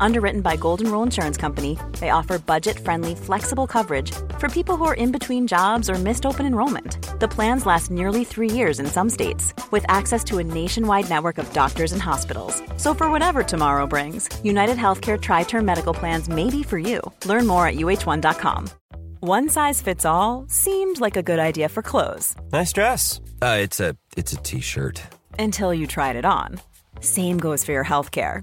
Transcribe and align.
Underwritten 0.00 0.40
by 0.40 0.56
Golden 0.56 0.90
Rule 0.90 1.02
Insurance 1.02 1.36
Company, 1.36 1.78
they 2.00 2.10
offer 2.10 2.38
budget 2.38 2.78
friendly, 2.78 3.14
flexible 3.14 3.66
coverage 3.66 4.12
for 4.38 4.48
people 4.48 4.76
who 4.76 4.84
are 4.84 4.94
in 4.94 5.12
between 5.12 5.46
jobs 5.46 5.88
or 5.90 5.94
missed 5.94 6.26
open 6.26 6.46
enrollment. 6.46 6.98
The 7.20 7.28
plans 7.28 7.66
last 7.66 7.90
nearly 7.90 8.24
three 8.24 8.50
years 8.50 8.80
in 8.80 8.86
some 8.86 9.10
states, 9.10 9.54
with 9.70 9.84
access 9.88 10.22
to 10.24 10.38
a 10.38 10.44
nationwide 10.44 11.08
network 11.08 11.38
of 11.38 11.52
doctors 11.52 11.92
and 11.92 12.02
hospitals. 12.02 12.62
So, 12.76 12.94
for 12.94 13.10
whatever 13.10 13.42
tomorrow 13.42 13.86
brings, 13.86 14.28
United 14.44 14.76
Healthcare 14.76 15.20
Tri 15.20 15.44
Term 15.44 15.64
Medical 15.64 15.94
Plans 15.94 16.28
may 16.28 16.50
be 16.50 16.62
for 16.62 16.78
you. 16.78 17.00
Learn 17.24 17.46
more 17.46 17.66
at 17.66 17.76
uh1.com. 17.76 18.68
One 19.20 19.48
size 19.48 19.80
fits 19.80 20.04
all 20.04 20.44
seemed 20.48 21.00
like 21.00 21.16
a 21.16 21.22
good 21.22 21.38
idea 21.38 21.68
for 21.68 21.82
clothes. 21.82 22.34
Nice 22.52 22.72
dress. 22.72 23.20
Uh, 23.40 23.58
it's 23.60 23.80
a 23.80 23.96
it's 24.16 24.32
a 24.32 24.36
t-shirt. 24.36 25.02
Until 25.38 25.72
you 25.74 25.86
tried 25.86 26.16
it 26.16 26.24
on. 26.24 26.60
Same 27.00 27.38
goes 27.38 27.64
for 27.64 27.72
your 27.72 27.84
healthcare. 27.84 28.42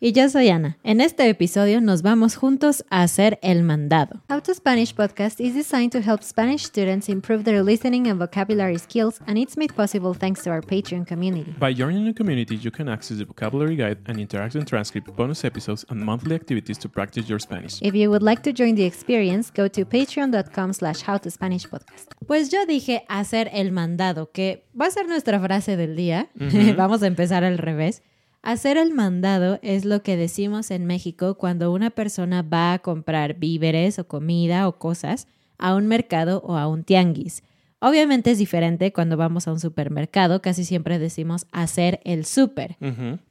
Y 0.00 0.12
yo 0.12 0.28
soy 0.28 0.50
Ana. 0.50 0.76
En 0.82 1.00
este 1.00 1.26
episodio 1.30 1.80
nos 1.80 2.02
vamos 2.02 2.34
juntos 2.34 2.84
a 2.90 3.02
hacer 3.02 3.38
el 3.42 3.62
mandado. 3.62 4.20
How 4.28 4.40
to 4.42 4.52
Spanish 4.52 4.92
podcast 4.92 5.40
is 5.40 5.54
designed 5.54 5.92
to 5.92 6.00
help 6.00 6.22
Spanish 6.22 6.64
students 6.64 7.08
improve 7.08 7.44
their 7.44 7.62
listening 7.62 8.08
and 8.08 8.18
vocabulary 8.18 8.76
skills, 8.76 9.20
and 9.26 9.38
it's 9.38 9.56
made 9.56 9.72
possible 9.72 10.12
thanks 10.12 10.42
to 10.42 10.50
our 10.50 10.60
Patreon 10.60 11.06
community. 11.06 11.54
By 11.58 11.72
joining 11.72 12.04
the 12.04 12.12
community, 12.12 12.56
you 12.56 12.70
can 12.70 12.88
access 12.88 13.18
the 13.18 13.24
vocabulary 13.24 13.76
guide 13.76 13.98
and 14.06 14.18
interactive 14.18 14.66
transcript, 14.66 15.14
bonus 15.16 15.44
episodes, 15.44 15.86
and 15.88 16.04
monthly 16.04 16.34
activities 16.34 16.76
to 16.80 16.88
practice 16.88 17.28
your 17.28 17.38
Spanish. 17.38 17.80
If 17.80 17.94
you 17.94 18.10
would 18.10 18.22
like 18.22 18.42
to 18.42 18.52
join 18.52 18.74
the 18.74 18.84
experience, 18.84 19.50
go 19.50 19.68
to 19.68 19.86
patreon.com 19.86 20.72
slash 20.74 21.04
howtospanishpodcast. 21.04 22.08
Pues 22.26 22.50
yo 22.50 22.66
dije 22.66 23.04
hacer 23.08 23.48
el 23.52 23.70
mandado, 23.70 24.32
que 24.32 24.66
va 24.78 24.86
a 24.86 24.90
ser 24.90 25.06
nuestra 25.06 25.40
frase 25.40 25.76
del 25.76 25.94
día. 25.94 26.28
Vamos 26.76 27.02
a 27.02 27.06
empezar 27.06 27.44
al 27.44 27.58
revés. 27.58 28.02
Hacer 28.44 28.76
el 28.76 28.92
mandado 28.92 29.58
es 29.62 29.86
lo 29.86 30.02
que 30.02 30.18
decimos 30.18 30.70
en 30.70 30.84
México 30.84 31.36
cuando 31.36 31.72
una 31.72 31.88
persona 31.88 32.42
va 32.42 32.74
a 32.74 32.78
comprar 32.78 33.38
víveres 33.38 33.98
o 33.98 34.06
comida 34.06 34.68
o 34.68 34.78
cosas 34.78 35.28
a 35.56 35.74
un 35.74 35.86
mercado 35.86 36.42
o 36.44 36.58
a 36.58 36.68
un 36.68 36.84
tianguis. 36.84 37.42
Obviamente 37.78 38.32
es 38.32 38.36
diferente 38.36 38.92
cuando 38.92 39.16
vamos 39.16 39.48
a 39.48 39.52
un 39.52 39.60
supermercado, 39.60 40.42
casi 40.42 40.66
siempre 40.66 40.98
decimos 40.98 41.46
hacer 41.52 42.00
el 42.04 42.26
súper. 42.26 42.76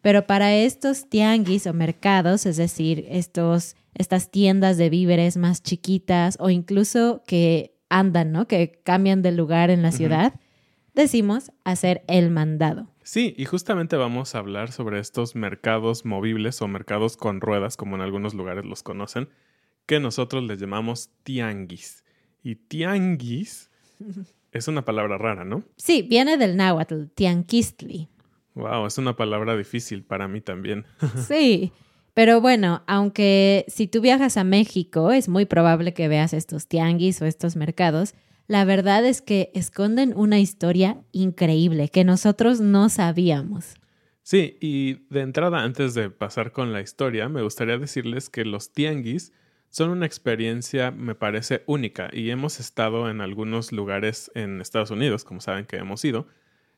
Pero 0.01 0.25
para 0.25 0.55
estos 0.55 1.07
tianguis 1.07 1.67
o 1.67 1.73
mercados, 1.73 2.47
es 2.47 2.57
decir, 2.57 3.05
estos, 3.07 3.75
estas 3.93 4.31
tiendas 4.31 4.77
de 4.77 4.89
víveres 4.89 5.37
más 5.37 5.61
chiquitas 5.61 6.37
o 6.39 6.49
incluso 6.49 7.21
que 7.27 7.77
andan, 7.87 8.31
¿no? 8.31 8.47
Que 8.47 8.81
cambian 8.83 9.21
de 9.21 9.31
lugar 9.31 9.69
en 9.69 9.83
la 9.83 9.91
ciudad, 9.91 10.33
decimos 10.95 11.51
hacer 11.63 12.03
el 12.07 12.31
mandado. 12.31 12.92
Sí, 13.03 13.33
y 13.37 13.45
justamente 13.45 13.97
vamos 13.97 14.33
a 14.33 14.39
hablar 14.39 14.71
sobre 14.71 14.99
estos 14.99 15.35
mercados 15.35 16.05
movibles 16.05 16.61
o 16.61 16.67
mercados 16.67 17.17
con 17.17 17.41
ruedas, 17.41 17.77
como 17.77 17.95
en 17.95 18.01
algunos 18.01 18.33
lugares 18.33 18.65
los 18.65 18.81
conocen, 18.81 19.29
que 19.85 19.99
nosotros 19.99 20.43
les 20.43 20.59
llamamos 20.59 21.09
tianguis. 21.23 22.03
Y 22.43 22.55
tianguis 22.55 23.69
es 24.51 24.67
una 24.67 24.85
palabra 24.85 25.17
rara, 25.17 25.43
¿no? 25.43 25.63
Sí, 25.77 26.01
viene 26.01 26.37
del 26.37 26.55
náhuatl, 26.55 27.05
tianquistli. 27.13 28.09
Wow, 28.55 28.85
es 28.85 28.97
una 28.97 29.15
palabra 29.15 29.57
difícil 29.57 30.03
para 30.03 30.27
mí 30.27 30.41
también. 30.41 30.85
Sí, 31.27 31.71
pero 32.13 32.41
bueno, 32.41 32.83
aunque 32.85 33.65
si 33.67 33.87
tú 33.87 33.99
viajas 34.01 34.37
a 34.37 34.43
México, 34.43 35.11
es 35.11 35.27
muy 35.27 35.45
probable 35.45 35.93
que 35.93 36.07
veas 36.07 36.33
estos 36.33 36.67
tianguis 36.67 37.21
o 37.21 37.25
estos 37.25 37.55
mercados. 37.55 38.13
La 38.47 38.65
verdad 38.65 39.05
es 39.05 39.21
que 39.21 39.51
esconden 39.53 40.13
una 40.15 40.39
historia 40.39 41.01
increíble 41.11 41.89
que 41.89 42.03
nosotros 42.03 42.59
no 42.59 42.89
sabíamos. 42.89 43.75
Sí, 44.21 44.57
y 44.61 45.05
de 45.13 45.21
entrada, 45.21 45.63
antes 45.63 45.93
de 45.93 46.09
pasar 46.09 46.51
con 46.51 46.71
la 46.71 46.81
historia, 46.81 47.27
me 47.29 47.41
gustaría 47.41 47.77
decirles 47.77 48.29
que 48.29 48.45
los 48.45 48.71
tianguis 48.71 49.33
son 49.69 49.89
una 49.89 50.05
experiencia, 50.05 50.91
me 50.91 51.15
parece, 51.15 51.63
única 51.65 52.09
y 52.13 52.29
hemos 52.29 52.59
estado 52.59 53.09
en 53.09 53.21
algunos 53.21 53.71
lugares 53.71 54.31
en 54.35 54.61
Estados 54.61 54.91
Unidos, 54.91 55.23
como 55.23 55.41
saben 55.41 55.65
que 55.65 55.77
hemos 55.77 56.05
ido, 56.05 56.27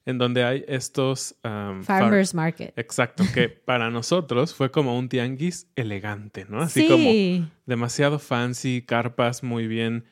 en 0.05 0.17
donde 0.17 0.43
hay 0.43 0.63
estos... 0.67 1.35
um, 1.43 1.81
far- 1.83 2.03
Farmers 2.03 2.33
Market. 2.33 2.73
Exacto, 2.77 3.23
que 3.33 3.49
para 3.65 3.89
nosotros 3.89 4.53
fue 4.55 4.71
como 4.71 4.97
un 4.97 5.09
tianguis 5.09 5.67
elegante, 5.75 6.45
¿no? 6.47 6.61
Así 6.61 6.81
sí, 6.81 6.87
como 6.87 7.11
demasiado 7.65 8.17
fancy, 8.19 8.81
carpas 8.81 9.43
muy 9.43 9.67
bien 9.67 10.05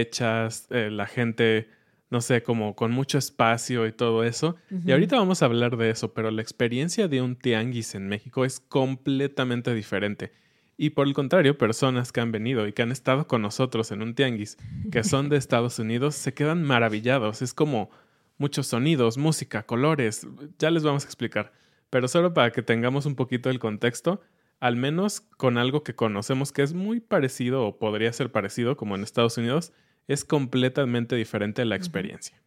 hechas, 0.00 0.66
eh, 0.70 0.90
la 0.90 1.06
gente, 1.06 1.68
no 2.10 2.20
sé, 2.20 2.42
como 2.42 2.74
con 2.74 2.90
mucho 2.92 3.18
espacio 3.18 3.86
y 3.86 3.92
todo 3.92 4.24
eso. 4.24 4.56
Y 4.84 4.92
ahorita 4.92 5.16
vamos 5.16 5.42
a 5.42 5.46
hablar 5.46 5.76
de 5.76 5.90
eso, 5.90 6.14
pero 6.14 6.30
la 6.30 6.42
experiencia 6.42 7.08
de 7.08 7.20
un 7.20 7.36
tianguis 7.36 7.94
en 7.94 8.08
México 8.08 8.44
es 8.44 8.60
completamente 8.60 9.74
diferente. 9.74 10.32
Y 10.76 10.90
por 10.90 11.06
el 11.06 11.14
contrario, 11.14 11.58
personas 11.58 12.10
que 12.12 12.20
han 12.20 12.32
venido 12.32 12.66
y 12.66 12.72
que 12.72 12.82
han 12.82 12.92
estado 12.92 13.28
con 13.28 13.42
nosotros 13.42 13.92
en 13.92 14.02
un 14.02 14.14
tianguis, 14.14 14.56
que 14.90 15.04
son 15.04 15.28
de 15.28 15.36
Estados 15.38 15.78
Unidos, 15.78 16.14
se 16.14 16.32
quedan 16.32 16.62
maravillados. 16.62 17.42
Es 17.42 17.54
como 17.54 17.90
muchos 18.38 18.66
sonidos, 18.66 19.18
música, 19.18 19.64
colores, 19.64 20.26
ya 20.58 20.70
les 20.70 20.82
vamos 20.82 21.04
a 21.04 21.06
explicar. 21.06 21.52
Pero 21.90 22.08
solo 22.08 22.32
para 22.32 22.50
que 22.50 22.62
tengamos 22.62 23.04
un 23.04 23.14
poquito 23.14 23.50
el 23.50 23.58
contexto, 23.58 24.22
al 24.62 24.76
menos 24.76 25.20
con 25.20 25.58
algo 25.58 25.82
que 25.82 25.96
conocemos 25.96 26.52
que 26.52 26.62
es 26.62 26.72
muy 26.72 27.00
parecido 27.00 27.66
o 27.66 27.78
podría 27.80 28.12
ser 28.12 28.30
parecido 28.30 28.76
como 28.76 28.94
en 28.94 29.02
Estados 29.02 29.36
Unidos, 29.36 29.72
es 30.06 30.24
completamente 30.24 31.16
diferente 31.16 31.64
la 31.64 31.74
experiencia. 31.74 32.40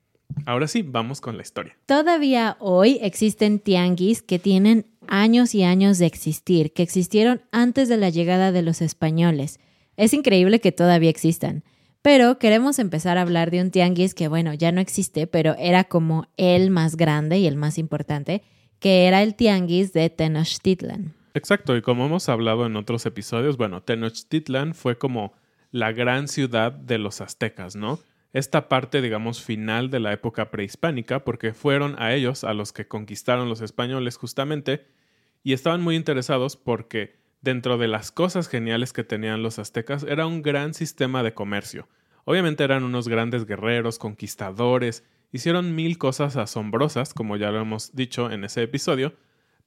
Ahora 0.46 0.70
sí, 0.70 0.82
vamos 0.82 1.20
con 1.20 1.36
la 1.36 1.44
historia. 1.44 1.76
Todavía 1.88 2.56
hoy 2.62 3.00
existen 3.02 3.60
tianguis 3.60 4.22
que 4.22 4.40
tienen 4.40 4.86
años 5.08 5.54
y 5.56 5.64
años 5.64 5.98
de 5.98 6.06
existir, 6.06 6.72
que 6.72 6.84
existieron 6.84 7.42
antes 7.52 7.90
de 7.90 7.98
la 7.98 8.10
llegada 8.10 8.54
de 8.54 8.62
los 8.62 8.82
españoles. 8.82 9.60
Es 9.98 10.14
increíble 10.14 10.62
que 10.62 10.72
todavía 10.72 11.10
existan. 11.10 11.66
Pero 12.02 12.40
queremos 12.40 12.80
empezar 12.80 13.18
a 13.18 13.24
hablar 13.24 13.52
de 13.52 13.60
un 13.60 13.72
tianguis 13.72 14.14
que, 14.14 14.30
bueno, 14.30 14.54
ya 14.54 14.72
no 14.72 14.80
existe, 14.80 15.28
pero 15.28 15.54
era 15.60 15.84
como 15.84 16.30
el 16.38 16.70
más 16.70 16.96
grande 16.96 17.40
y 17.40 17.46
el 17.46 17.58
más 17.58 17.78
importante, 17.78 18.42
que 18.80 19.06
era 19.06 19.22
el 19.22 19.36
tianguis 19.36 19.92
de 19.92 20.10
Tenochtitlan. 20.10 21.15
Exacto, 21.36 21.76
y 21.76 21.82
como 21.82 22.06
hemos 22.06 22.30
hablado 22.30 22.66
en 22.66 22.78
otros 22.78 23.06
episodios, 23.06 23.58
bueno, 23.58 23.84
Tenochtitlan 23.84 24.74
fue 24.74 24.98
como 24.98 25.34
la 25.70 25.92
gran 25.92 26.30
ciudad 26.30 26.72
de 26.72 26.98
los 26.98 27.20
aztecas, 27.20 27.76
¿no? 27.76 28.00
Esta 28.32 28.70
parte, 28.70 29.02
digamos, 29.02 29.44
final 29.44 29.90
de 29.90 30.00
la 30.00 30.14
época 30.14 30.50
prehispánica, 30.50 31.26
porque 31.26 31.54
fueron 31.54 32.02
a 32.02 32.14
ellos 32.14 32.46
a 32.46 32.54
los 32.54 32.72
que 32.72 32.88
conquistaron 32.88 33.50
los 33.50 33.60
españoles 33.60 34.16
justamente, 34.16 34.88
y 35.44 35.52
estaban 35.52 35.82
muy 35.82 35.98
interesados 35.98 36.56
porque 36.56 37.18
dentro 37.42 37.78
de 37.78 37.90
las 37.90 38.14
cosas 38.14 38.48
geniales 38.48 38.94
que 38.94 39.04
tenían 39.04 39.44
los 39.44 39.60
aztecas 39.60 40.04
era 40.04 40.28
un 40.28 40.42
gran 40.42 40.74
sistema 40.74 41.22
de 41.22 41.34
comercio. 41.34 41.90
Obviamente 42.24 42.64
eran 42.64 42.86
unos 42.86 43.10
grandes 43.10 43.46
guerreros, 43.46 44.00
conquistadores, 44.00 45.04
hicieron 45.34 45.76
mil 45.76 45.98
cosas 45.98 46.38
asombrosas, 46.38 47.14
como 47.14 47.36
ya 47.36 47.52
lo 47.52 47.60
hemos 47.60 47.94
dicho 47.94 48.32
en 48.32 48.46
ese 48.46 48.64
episodio, 48.64 49.16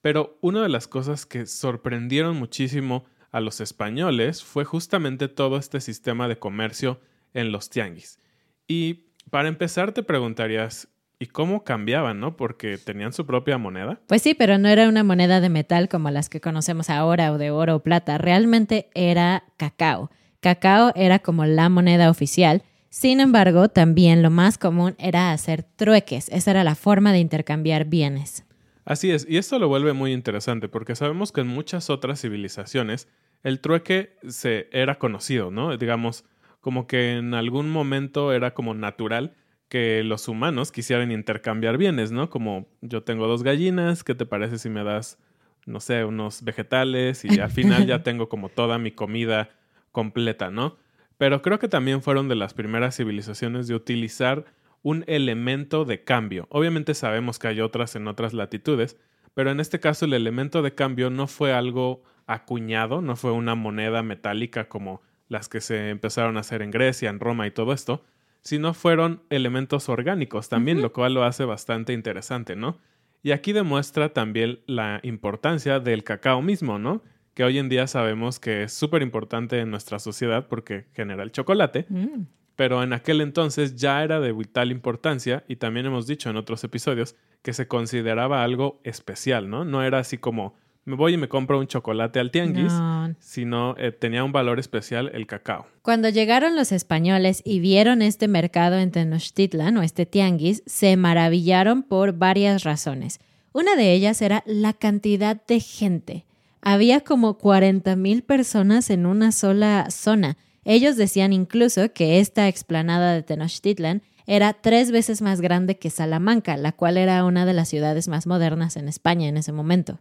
pero 0.01 0.39
una 0.41 0.63
de 0.63 0.69
las 0.69 0.89
cosas 0.89 1.27
que 1.27 1.47
sorprendieron 1.47 2.37
muchísimo 2.37 3.05
a 3.31 3.41
los 3.41 3.61
españoles 3.61 4.43
fue 4.43 4.65
justamente 4.65 5.29
todo 5.29 5.59
este 5.59 5.81
sistema 5.81 6.29
de 6.29 6.39
comercio 6.39 7.01
en 7.35 7.53
los 7.53 7.71
tianguis. 7.71 8.19
Y 8.67 9.09
para 9.31 9.49
empezar 9.49 9.93
te 9.93 10.03
preguntarías, 10.03 10.89
¿y 11.19 11.27
cómo 11.27 11.65
cambiaban, 11.65 12.21
no? 12.21 12.37
Porque 12.37 12.79
tenían 12.79 13.13
su 13.13 13.27
propia 13.27 13.59
moneda. 13.59 14.01
Pues 14.07 14.23
sí, 14.23 14.35
pero 14.35 14.59
no 14.59 14.69
era 14.69 14.89
una 14.89 15.05
moneda 15.05 15.41
de 15.41 15.49
metal 15.49 15.89
como 15.89 16.11
las 16.11 16.29
que 16.29 16.41
conocemos 16.41 16.91
ahora 16.91 17.33
o 17.33 17.39
de 17.39 17.51
oro 17.51 17.77
o 17.77 17.83
plata, 17.83 18.19
realmente 18.19 18.89
era 18.95 19.45
cacao. 19.57 20.11
Cacao 20.41 20.93
era 20.95 21.19
como 21.19 21.45
la 21.45 21.69
moneda 21.69 22.11
oficial. 22.11 22.63
Sin 22.91 23.21
embargo, 23.21 23.69
también 23.69 24.23
lo 24.23 24.31
más 24.31 24.57
común 24.57 24.95
era 24.99 25.33
hacer 25.33 25.63
trueques. 25.63 26.29
Esa 26.31 26.53
era 26.53 26.65
la 26.65 26.75
forma 26.75 27.13
de 27.13 27.19
intercambiar 27.19 27.85
bienes. 27.85 28.45
Así 28.89 29.11
es, 29.11 29.27
y 29.29 29.37
esto 29.37 29.59
lo 29.59 29.69
vuelve 29.69 29.93
muy 29.93 30.15
interesante 30.15 30.67
porque 30.67 30.97
sabemos 30.97 31.31
que 31.31 31.43
en 31.43 31.47
muchas 31.47 31.91
otras 31.91 32.23
civilizaciones 32.23 33.07
el 33.43 33.61
trueque 33.61 34.17
se 34.27 34.71
era 34.73 34.99
conocido, 34.99 35.51
¿no? 35.51 35.77
Digamos, 35.77 36.25
como 36.63 36.87
que 36.87 37.19
en 37.19 37.35
algún 37.35 37.69
momento 37.69 38.33
era 38.33 38.55
como 38.55 38.73
natural 38.73 39.37
que 39.69 40.03
los 40.05 40.27
humanos 40.27 40.73
quisieran 40.73 41.13
intercambiar 41.13 41.77
bienes, 41.77 42.13
¿no? 42.13 42.31
Como 42.31 42.67
yo 42.81 43.03
tengo 43.03 43.27
dos 43.27 43.43
gallinas, 43.43 44.05
¿qué 44.05 44.15
te 44.15 44.25
parece 44.25 44.57
si 44.57 44.71
me 44.71 44.83
das, 44.83 45.19
no 45.67 45.81
sé, 45.81 46.07
unos 46.07 46.43
vegetales 46.43 47.27
y 47.27 47.41
al 47.41 47.51
final 47.51 47.87
ya 47.87 48.03
tengo 48.03 48.31
como 48.31 48.49
toda 48.49 48.79
mi 48.79 48.91
comida 48.91 49.51
completa, 49.93 50.51
¿no? 50.51 50.79
Pero 51.19 51.43
creo 51.43 51.59
que 51.59 51.69
también 51.69 52.01
fueron 52.01 52.27
de 52.29 52.37
las 52.37 52.55
primeras 52.55 52.97
civilizaciones 52.97 53.69
de 53.69 53.75
utilizar 53.75 54.47
un 54.83 55.05
elemento 55.07 55.85
de 55.85 56.05
cambio. 56.05 56.47
Obviamente 56.51 56.95
sabemos 56.95 57.39
que 57.39 57.49
hay 57.49 57.61
otras 57.61 57.97
en 57.97 58.09
otras 58.09 58.33
latitudes, 58.33 58.97
pero 59.35 59.51
en 59.51 59.61
este 59.61 59.81
caso 59.81 60.05
el 60.05 60.15
elemento 60.15 60.63
de 60.63 60.75
cambio 60.75 61.11
no 61.11 61.27
fue 61.27 61.53
algo 61.53 62.03
acuñado, 62.27 63.01
no 63.03 63.17
fue 63.17 63.33
una 63.33 63.55
moneda 63.55 64.03
metálica 64.03 64.69
como 64.69 65.03
las 65.29 65.49
que 65.49 65.61
se 65.61 65.91
empezaron 65.91 66.37
a 66.37 66.41
hacer 66.41 66.63
en 66.63 66.71
Grecia, 66.71 67.11
en 67.11 67.21
Roma 67.21 67.47
y 67.47 67.51
todo 67.51 67.73
esto, 67.73 68.05
sino 68.43 68.73
fueron 68.75 69.23
elementos 69.31 69.89
orgánicos 69.89 70.49
también, 70.49 70.81
lo 70.81 70.93
cual 70.93 71.15
lo 71.15 71.25
hace 71.25 71.45
bastante 71.45 71.93
interesante, 71.93 72.57
¿no? 72.57 72.79
Y 73.23 73.33
aquí 73.33 73.53
demuestra 73.53 74.13
también 74.13 74.61
la 74.67 75.01
importancia 75.03 75.81
del 75.81 76.05
cacao 76.05 76.41
mismo, 76.41 76.79
¿no? 76.79 77.03
Que 77.35 77.45
hoy 77.45 77.59
en 77.59 77.69
día 77.69 77.87
sabemos 77.87 78.39
que 78.41 78.63
es 78.65 78.73
súper 78.73 79.03
importante 79.03 79.59
en 79.61 79.71
nuestra 79.71 79.99
sociedad 79.99 80.47
porque 80.49 80.87
genera 80.95 81.23
el 81.23 81.33
chocolate, 81.33 81.87
Mm. 81.89 82.23
Pero 82.59 82.83
en 82.83 82.93
aquel 82.93 83.21
entonces 83.21 83.77
ya 83.77 84.03
era 84.03 84.19
de 84.19 84.33
vital 84.33 84.73
importancia 84.73 85.45
y 85.47 85.55
también 85.57 85.87
hemos 85.87 86.09
dicho 86.09 86.29
en 86.29 86.37
otros 86.37 86.65
episodios 86.65 87.15
que 87.41 87.53
se 87.53 87.69
consideraba 87.69 88.43
algo 88.43 88.81
especial, 88.83 89.49
¿no? 89.49 89.65
No 89.65 89.85
era 89.85 90.01
así 90.01 90.19
como 90.19 90.55
me 90.85 90.97
voy 90.97 91.15
y 91.15 91.17
me 91.19 91.29
compro 91.29 91.61
un 91.61 91.69
chocolate 91.69 92.19
al 92.19 92.33
tianguis, 92.33 92.73
No. 92.73 93.15
sino 93.21 93.77
eh, 93.79 93.93
tenía 93.93 94.25
un 94.25 94.33
valor 94.33 94.59
especial 94.59 95.09
el 95.15 95.29
cacao. 95.29 95.69
Cuando 95.83 96.09
llegaron 96.09 96.57
los 96.57 96.73
españoles 96.73 97.43
y 97.45 97.61
vieron 97.61 98.03
este 98.03 98.27
mercado 98.27 98.77
en 98.77 98.91
Tenochtitlan 98.91 99.77
o 99.77 99.83
este 99.83 100.05
tianguis, 100.05 100.65
se 100.67 100.97
maravillaron 100.97 101.85
por 101.85 102.15
varias 102.15 102.65
razones. 102.65 103.21
Una 103.53 103.77
de 103.77 103.93
ellas 103.93 104.21
era 104.21 104.43
la 104.47 104.73
cantidad 104.73 105.41
de 105.47 105.61
gente. 105.61 106.25
Había 106.61 107.03
como 107.03 107.39
40 107.39 107.95
mil 107.95 108.25
personas 108.25 108.91
en 108.91 109.07
una 109.07 109.31
sola 109.31 109.91
zona. 109.93 110.37
Ellos 110.71 110.97
decían 110.97 111.33
incluso 111.33 111.95
que 111.95 112.21
esta 112.21 112.47
explanada 112.47 113.15
de 113.15 113.23
Tenochtitlan 113.23 114.03
era 114.27 114.53
tres 114.53 114.91
veces 114.91 115.23
más 115.23 115.41
grande 115.41 115.79
que 115.79 115.89
Salamanca, 115.89 116.59
la 116.59 116.73
cual 116.73 116.99
era 116.99 117.25
una 117.25 117.47
de 117.47 117.55
las 117.55 117.71
ciudades 117.71 118.07
más 118.07 118.27
modernas 118.27 118.77
en 118.77 118.87
España 118.87 119.29
en 119.29 119.39
ese 119.39 119.51
momento. 119.51 119.99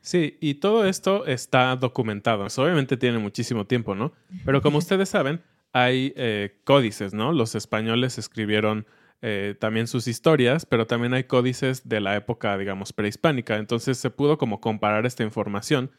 Sí, 0.00 0.38
y 0.40 0.54
todo 0.54 0.86
esto 0.86 1.26
está 1.26 1.76
documentado. 1.76 2.46
Obviamente 2.56 2.96
tiene 2.96 3.18
muchísimo 3.18 3.66
tiempo, 3.66 3.94
¿no? 3.94 4.14
Pero 4.46 4.62
como 4.62 4.78
ustedes 4.78 5.10
saben, 5.10 5.42
hay 5.74 6.14
eh, 6.16 6.56
códices, 6.64 7.12
¿no? 7.12 7.34
Los 7.34 7.54
españoles 7.54 8.16
escribieron 8.16 8.86
eh, 9.20 9.56
también 9.60 9.88
sus 9.88 10.08
historias, 10.08 10.64
pero 10.64 10.86
también 10.86 11.12
hay 11.12 11.24
códices 11.24 11.86
de 11.86 12.00
la 12.00 12.16
época, 12.16 12.56
digamos, 12.56 12.94
prehispánica. 12.94 13.58
Entonces 13.58 13.98
se 13.98 14.08
pudo 14.08 14.38
como 14.38 14.62
comparar 14.62 15.04
esta 15.04 15.22
información. 15.22 15.90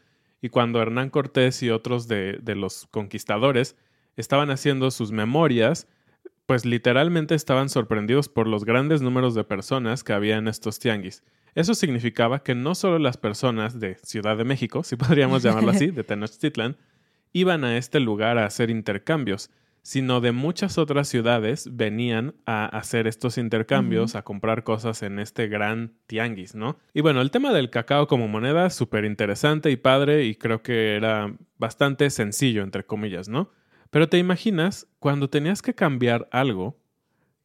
Y 0.42 0.48
cuando 0.48 0.82
Hernán 0.82 1.10
Cortés 1.10 1.62
y 1.62 1.70
otros 1.70 2.08
de, 2.08 2.40
de 2.42 2.56
los 2.56 2.88
conquistadores 2.90 3.76
estaban 4.16 4.50
haciendo 4.50 4.90
sus 4.90 5.12
memorias, 5.12 5.88
pues 6.46 6.64
literalmente 6.64 7.34
estaban 7.34 7.68
sorprendidos 7.68 8.28
por 8.28 8.46
los 8.46 8.64
grandes 8.64 9.02
números 9.02 9.34
de 9.34 9.44
personas 9.44 10.02
que 10.02 10.12
había 10.12 10.36
en 10.36 10.48
estos 10.48 10.78
tianguis. 10.78 11.22
Eso 11.54 11.74
significaba 11.74 12.42
que 12.42 12.54
no 12.54 12.74
solo 12.74 12.98
las 12.98 13.16
personas 13.16 13.80
de 13.80 13.96
Ciudad 14.02 14.36
de 14.36 14.44
México, 14.44 14.82
si 14.84 14.96
podríamos 14.96 15.42
llamarlo 15.42 15.70
así, 15.70 15.90
de 15.90 16.04
Tenochtitlan, 16.04 16.76
iban 17.32 17.64
a 17.64 17.76
este 17.76 18.00
lugar 18.00 18.38
a 18.38 18.46
hacer 18.46 18.70
intercambios, 18.70 19.50
sino 19.82 20.20
de 20.20 20.32
muchas 20.32 20.76
otras 20.76 21.08
ciudades 21.08 21.68
venían 21.72 22.34
a 22.44 22.66
hacer 22.66 23.06
estos 23.06 23.38
intercambios, 23.38 24.14
a 24.14 24.22
comprar 24.22 24.62
cosas 24.62 25.02
en 25.02 25.18
este 25.18 25.48
gran 25.48 25.94
tianguis, 26.06 26.54
¿no? 26.54 26.78
Y 26.92 27.00
bueno, 27.00 27.20
el 27.22 27.30
tema 27.30 27.52
del 27.52 27.70
cacao 27.70 28.06
como 28.06 28.28
moneda 28.28 28.68
súper 28.70 29.04
interesante 29.04 29.70
y 29.70 29.76
padre 29.76 30.24
y 30.24 30.34
creo 30.34 30.62
que 30.62 30.96
era 30.96 31.34
bastante 31.56 32.10
sencillo, 32.10 32.62
entre 32.62 32.84
comillas, 32.84 33.28
¿no? 33.28 33.50
Pero 33.90 34.08
te 34.08 34.18
imaginas, 34.18 34.86
cuando 34.98 35.28
tenías 35.28 35.62
que 35.62 35.74
cambiar 35.74 36.28
algo, 36.30 36.76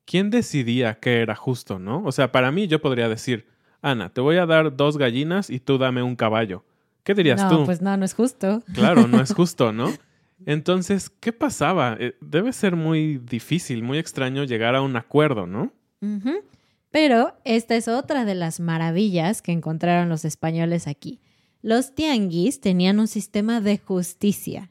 ¿quién 0.06 0.30
decidía 0.30 1.00
qué 1.00 1.22
era 1.22 1.36
justo, 1.36 1.80
no? 1.80 2.04
O 2.06 2.12
sea, 2.12 2.32
para 2.32 2.52
mí 2.52 2.68
yo 2.68 2.82
podría 2.82 3.10
decir, 3.10 3.48
Ana, 3.82 4.10
te 4.10 4.22
voy 4.22 4.38
a 4.38 4.46
dar 4.46 4.76
dos 4.76 4.98
gallinas 4.98 5.50
y 5.50 5.60
tú 5.60 5.78
dame 5.78 6.04
un 6.04 6.16
caballo. 6.16 6.64
¿Qué 7.04 7.14
dirías 7.14 7.44
no, 7.44 7.50
tú? 7.50 7.66
pues 7.66 7.82
no, 7.82 7.96
no 7.98 8.06
es 8.06 8.14
justo. 8.14 8.64
Claro, 8.74 9.08
no 9.08 9.22
es 9.22 9.34
justo, 9.36 9.72
¿no? 9.72 9.92
Entonces, 10.46 11.10
¿qué 11.10 11.32
pasaba? 11.32 11.96
Eh, 12.00 12.16
Debe 12.22 12.52
ser 12.54 12.76
muy 12.76 13.18
difícil, 13.18 13.84
muy 13.84 13.98
extraño 13.98 14.44
llegar 14.44 14.76
a 14.76 14.82
un 14.82 14.96
acuerdo, 14.96 15.48
¿no? 15.48 15.72
Pero 16.92 17.34
esta 17.44 17.76
es 17.76 17.88
otra 17.88 18.26
de 18.26 18.36
las 18.36 18.60
maravillas 18.60 19.42
que 19.42 19.52
encontraron 19.52 20.08
los 20.08 20.24
españoles 20.24 20.88
aquí. 20.88 21.20
Los 21.62 21.96
tianguis 21.96 22.62
tenían 22.62 23.00
un 23.00 23.08
sistema 23.08 23.60
de 23.60 23.80
justicia. 23.80 24.70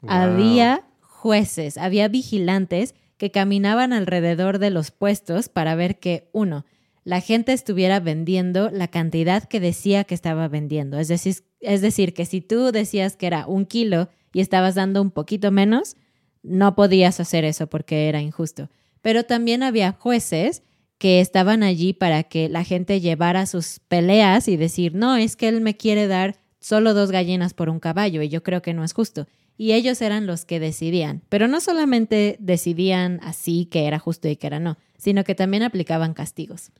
Wow. 0.00 0.10
Había 0.10 0.84
jueces, 1.22 1.78
había 1.78 2.08
vigilantes 2.08 2.96
que 3.16 3.30
caminaban 3.30 3.92
alrededor 3.92 4.58
de 4.58 4.70
los 4.70 4.90
puestos 4.90 5.48
para 5.48 5.76
ver 5.76 6.00
que, 6.00 6.28
uno, 6.32 6.66
la 7.04 7.20
gente 7.20 7.52
estuviera 7.52 8.00
vendiendo 8.00 8.70
la 8.70 8.88
cantidad 8.88 9.44
que 9.44 9.60
decía 9.60 10.02
que 10.02 10.16
estaba 10.16 10.48
vendiendo. 10.48 10.98
Es 10.98 11.06
decir, 11.06 11.36
es 11.60 11.80
decir, 11.80 12.12
que 12.12 12.26
si 12.26 12.40
tú 12.40 12.72
decías 12.72 13.14
que 13.14 13.28
era 13.28 13.46
un 13.46 13.66
kilo 13.66 14.08
y 14.32 14.40
estabas 14.40 14.74
dando 14.74 15.00
un 15.00 15.12
poquito 15.12 15.52
menos, 15.52 15.96
no 16.42 16.74
podías 16.74 17.20
hacer 17.20 17.44
eso 17.44 17.68
porque 17.68 18.08
era 18.08 18.20
injusto. 18.20 18.68
Pero 19.00 19.22
también 19.22 19.62
había 19.62 19.92
jueces 19.92 20.64
que 20.98 21.20
estaban 21.20 21.62
allí 21.62 21.92
para 21.92 22.24
que 22.24 22.48
la 22.48 22.64
gente 22.64 23.00
llevara 23.00 23.46
sus 23.46 23.78
peleas 23.86 24.48
y 24.48 24.56
decir, 24.56 24.96
no, 24.96 25.14
es 25.14 25.36
que 25.36 25.46
él 25.46 25.60
me 25.60 25.76
quiere 25.76 26.08
dar 26.08 26.41
solo 26.62 26.94
dos 26.94 27.10
gallinas 27.10 27.52
por 27.52 27.68
un 27.68 27.80
caballo 27.80 28.22
y 28.22 28.28
yo 28.28 28.42
creo 28.42 28.62
que 28.62 28.72
no 28.72 28.84
es 28.84 28.94
justo. 28.94 29.26
Y 29.58 29.72
ellos 29.72 30.00
eran 30.00 30.26
los 30.26 30.46
que 30.46 30.60
decidían, 30.60 31.22
pero 31.28 31.46
no 31.48 31.60
solamente 31.60 32.36
decidían 32.40 33.20
así 33.22 33.66
que 33.66 33.86
era 33.86 33.98
justo 33.98 34.28
y 34.28 34.36
que 34.36 34.46
era 34.46 34.60
no, 34.60 34.78
sino 34.96 35.24
que 35.24 35.34
también 35.34 35.62
aplicaban 35.62 36.14
castigos. 36.14 36.70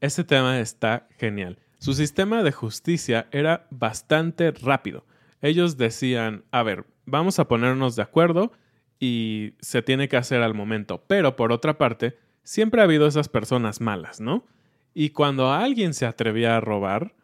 Este 0.00 0.24
tema 0.24 0.58
está 0.60 1.06
genial. 1.18 1.58
Su 1.78 1.92
sistema 1.92 2.42
de 2.42 2.52
justicia 2.52 3.26
era 3.30 3.66
bastante 3.70 4.52
rápido. 4.52 5.04
Ellos 5.42 5.76
decían, 5.76 6.44
a 6.50 6.62
ver, 6.62 6.86
vamos 7.04 7.38
a 7.38 7.46
ponernos 7.46 7.96
de 7.96 8.02
acuerdo 8.02 8.52
y 8.98 9.54
se 9.60 9.82
tiene 9.82 10.08
que 10.08 10.16
hacer 10.16 10.40
al 10.40 10.54
momento. 10.54 11.04
Pero 11.06 11.36
por 11.36 11.52
otra 11.52 11.76
parte, 11.76 12.16
siempre 12.42 12.80
ha 12.80 12.84
habido 12.84 13.06
esas 13.06 13.28
personas 13.28 13.80
malas, 13.80 14.20
¿no? 14.20 14.46
Y 14.94 15.10
cuando 15.10 15.52
alguien 15.52 15.92
se 15.92 16.06
atrevía 16.06 16.56
a 16.56 16.60
robar, 16.60 17.14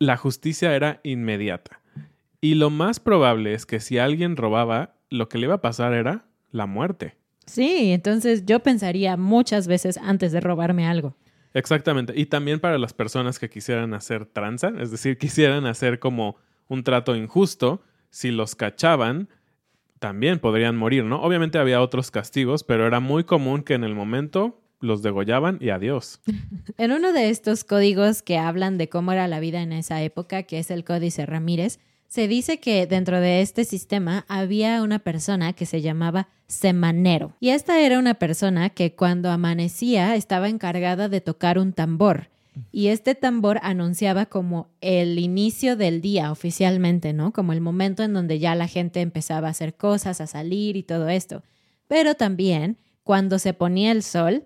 la 0.00 0.16
justicia 0.16 0.74
era 0.74 0.98
inmediata. 1.04 1.80
Y 2.40 2.54
lo 2.54 2.70
más 2.70 2.98
probable 2.98 3.52
es 3.52 3.66
que 3.66 3.80
si 3.80 3.98
alguien 3.98 4.36
robaba, 4.36 4.94
lo 5.10 5.28
que 5.28 5.38
le 5.38 5.44
iba 5.44 5.56
a 5.56 5.60
pasar 5.60 5.92
era 5.92 6.24
la 6.50 6.66
muerte. 6.66 7.16
Sí, 7.46 7.92
entonces 7.92 8.46
yo 8.46 8.60
pensaría 8.60 9.16
muchas 9.16 9.68
veces 9.68 9.98
antes 9.98 10.32
de 10.32 10.40
robarme 10.40 10.86
algo. 10.86 11.16
Exactamente. 11.52 12.14
Y 12.16 12.26
también 12.26 12.60
para 12.60 12.78
las 12.78 12.94
personas 12.94 13.38
que 13.38 13.50
quisieran 13.50 13.92
hacer 13.92 14.24
tranza, 14.24 14.72
es 14.78 14.90
decir, 14.90 15.18
quisieran 15.18 15.66
hacer 15.66 15.98
como 15.98 16.36
un 16.68 16.82
trato 16.82 17.14
injusto, 17.14 17.82
si 18.08 18.30
los 18.30 18.54
cachaban, 18.54 19.28
también 19.98 20.38
podrían 20.38 20.76
morir, 20.76 21.04
¿no? 21.04 21.20
Obviamente 21.20 21.58
había 21.58 21.82
otros 21.82 22.10
castigos, 22.10 22.64
pero 22.64 22.86
era 22.86 23.00
muy 23.00 23.24
común 23.24 23.62
que 23.62 23.74
en 23.74 23.84
el 23.84 23.94
momento 23.94 24.62
los 24.80 25.02
degollaban 25.02 25.58
y 25.60 25.70
adiós. 25.70 26.20
En 26.78 26.92
uno 26.92 27.12
de 27.12 27.30
estos 27.30 27.64
códigos 27.64 28.22
que 28.22 28.38
hablan 28.38 28.78
de 28.78 28.88
cómo 28.88 29.12
era 29.12 29.28
la 29.28 29.40
vida 29.40 29.60
en 29.62 29.72
esa 29.72 30.02
época, 30.02 30.44
que 30.44 30.58
es 30.58 30.70
el 30.70 30.84
Códice 30.84 31.26
Ramírez, 31.26 31.78
Se 32.08 32.26
dice 32.26 32.58
que 32.58 32.88
dentro 32.88 33.20
de 33.20 33.40
este 33.40 33.64
sistema 33.64 34.24
había 34.26 34.82
una 34.82 34.98
persona 34.98 35.52
que 35.52 35.64
se 35.64 35.80
llamaba 35.80 36.26
semanero. 36.48 37.36
Y 37.38 37.50
esta 37.50 37.80
era 37.80 38.00
una 38.00 38.14
persona 38.14 38.70
que 38.70 38.96
cuando 38.96 39.30
amanecía 39.30 40.16
estaba 40.16 40.48
encargada 40.48 41.08
de 41.08 41.20
tocar 41.20 41.56
un 41.56 41.72
tambor. 41.72 42.28
Y 42.72 42.88
este 42.88 43.14
tambor 43.14 43.60
anunciaba 43.62 44.26
como 44.26 44.70
el 44.80 45.20
inicio 45.20 45.76
del 45.76 46.00
día 46.00 46.32
oficialmente, 46.32 47.12
¿no? 47.12 47.32
Como 47.32 47.52
el 47.52 47.60
momento 47.60 48.02
en 48.02 48.12
donde 48.12 48.40
ya 48.40 48.56
la 48.56 48.66
gente 48.66 49.00
empezaba 49.00 49.46
a 49.46 49.52
hacer 49.52 49.74
cosas, 49.74 50.20
a 50.20 50.26
salir 50.26 50.76
y 50.76 50.82
todo 50.82 51.08
esto. 51.08 51.44
Pero 51.86 52.14
también, 52.16 52.76
cuando 53.04 53.38
se 53.38 53.54
ponía 53.54 53.92
el 53.92 54.02
sol, 54.02 54.44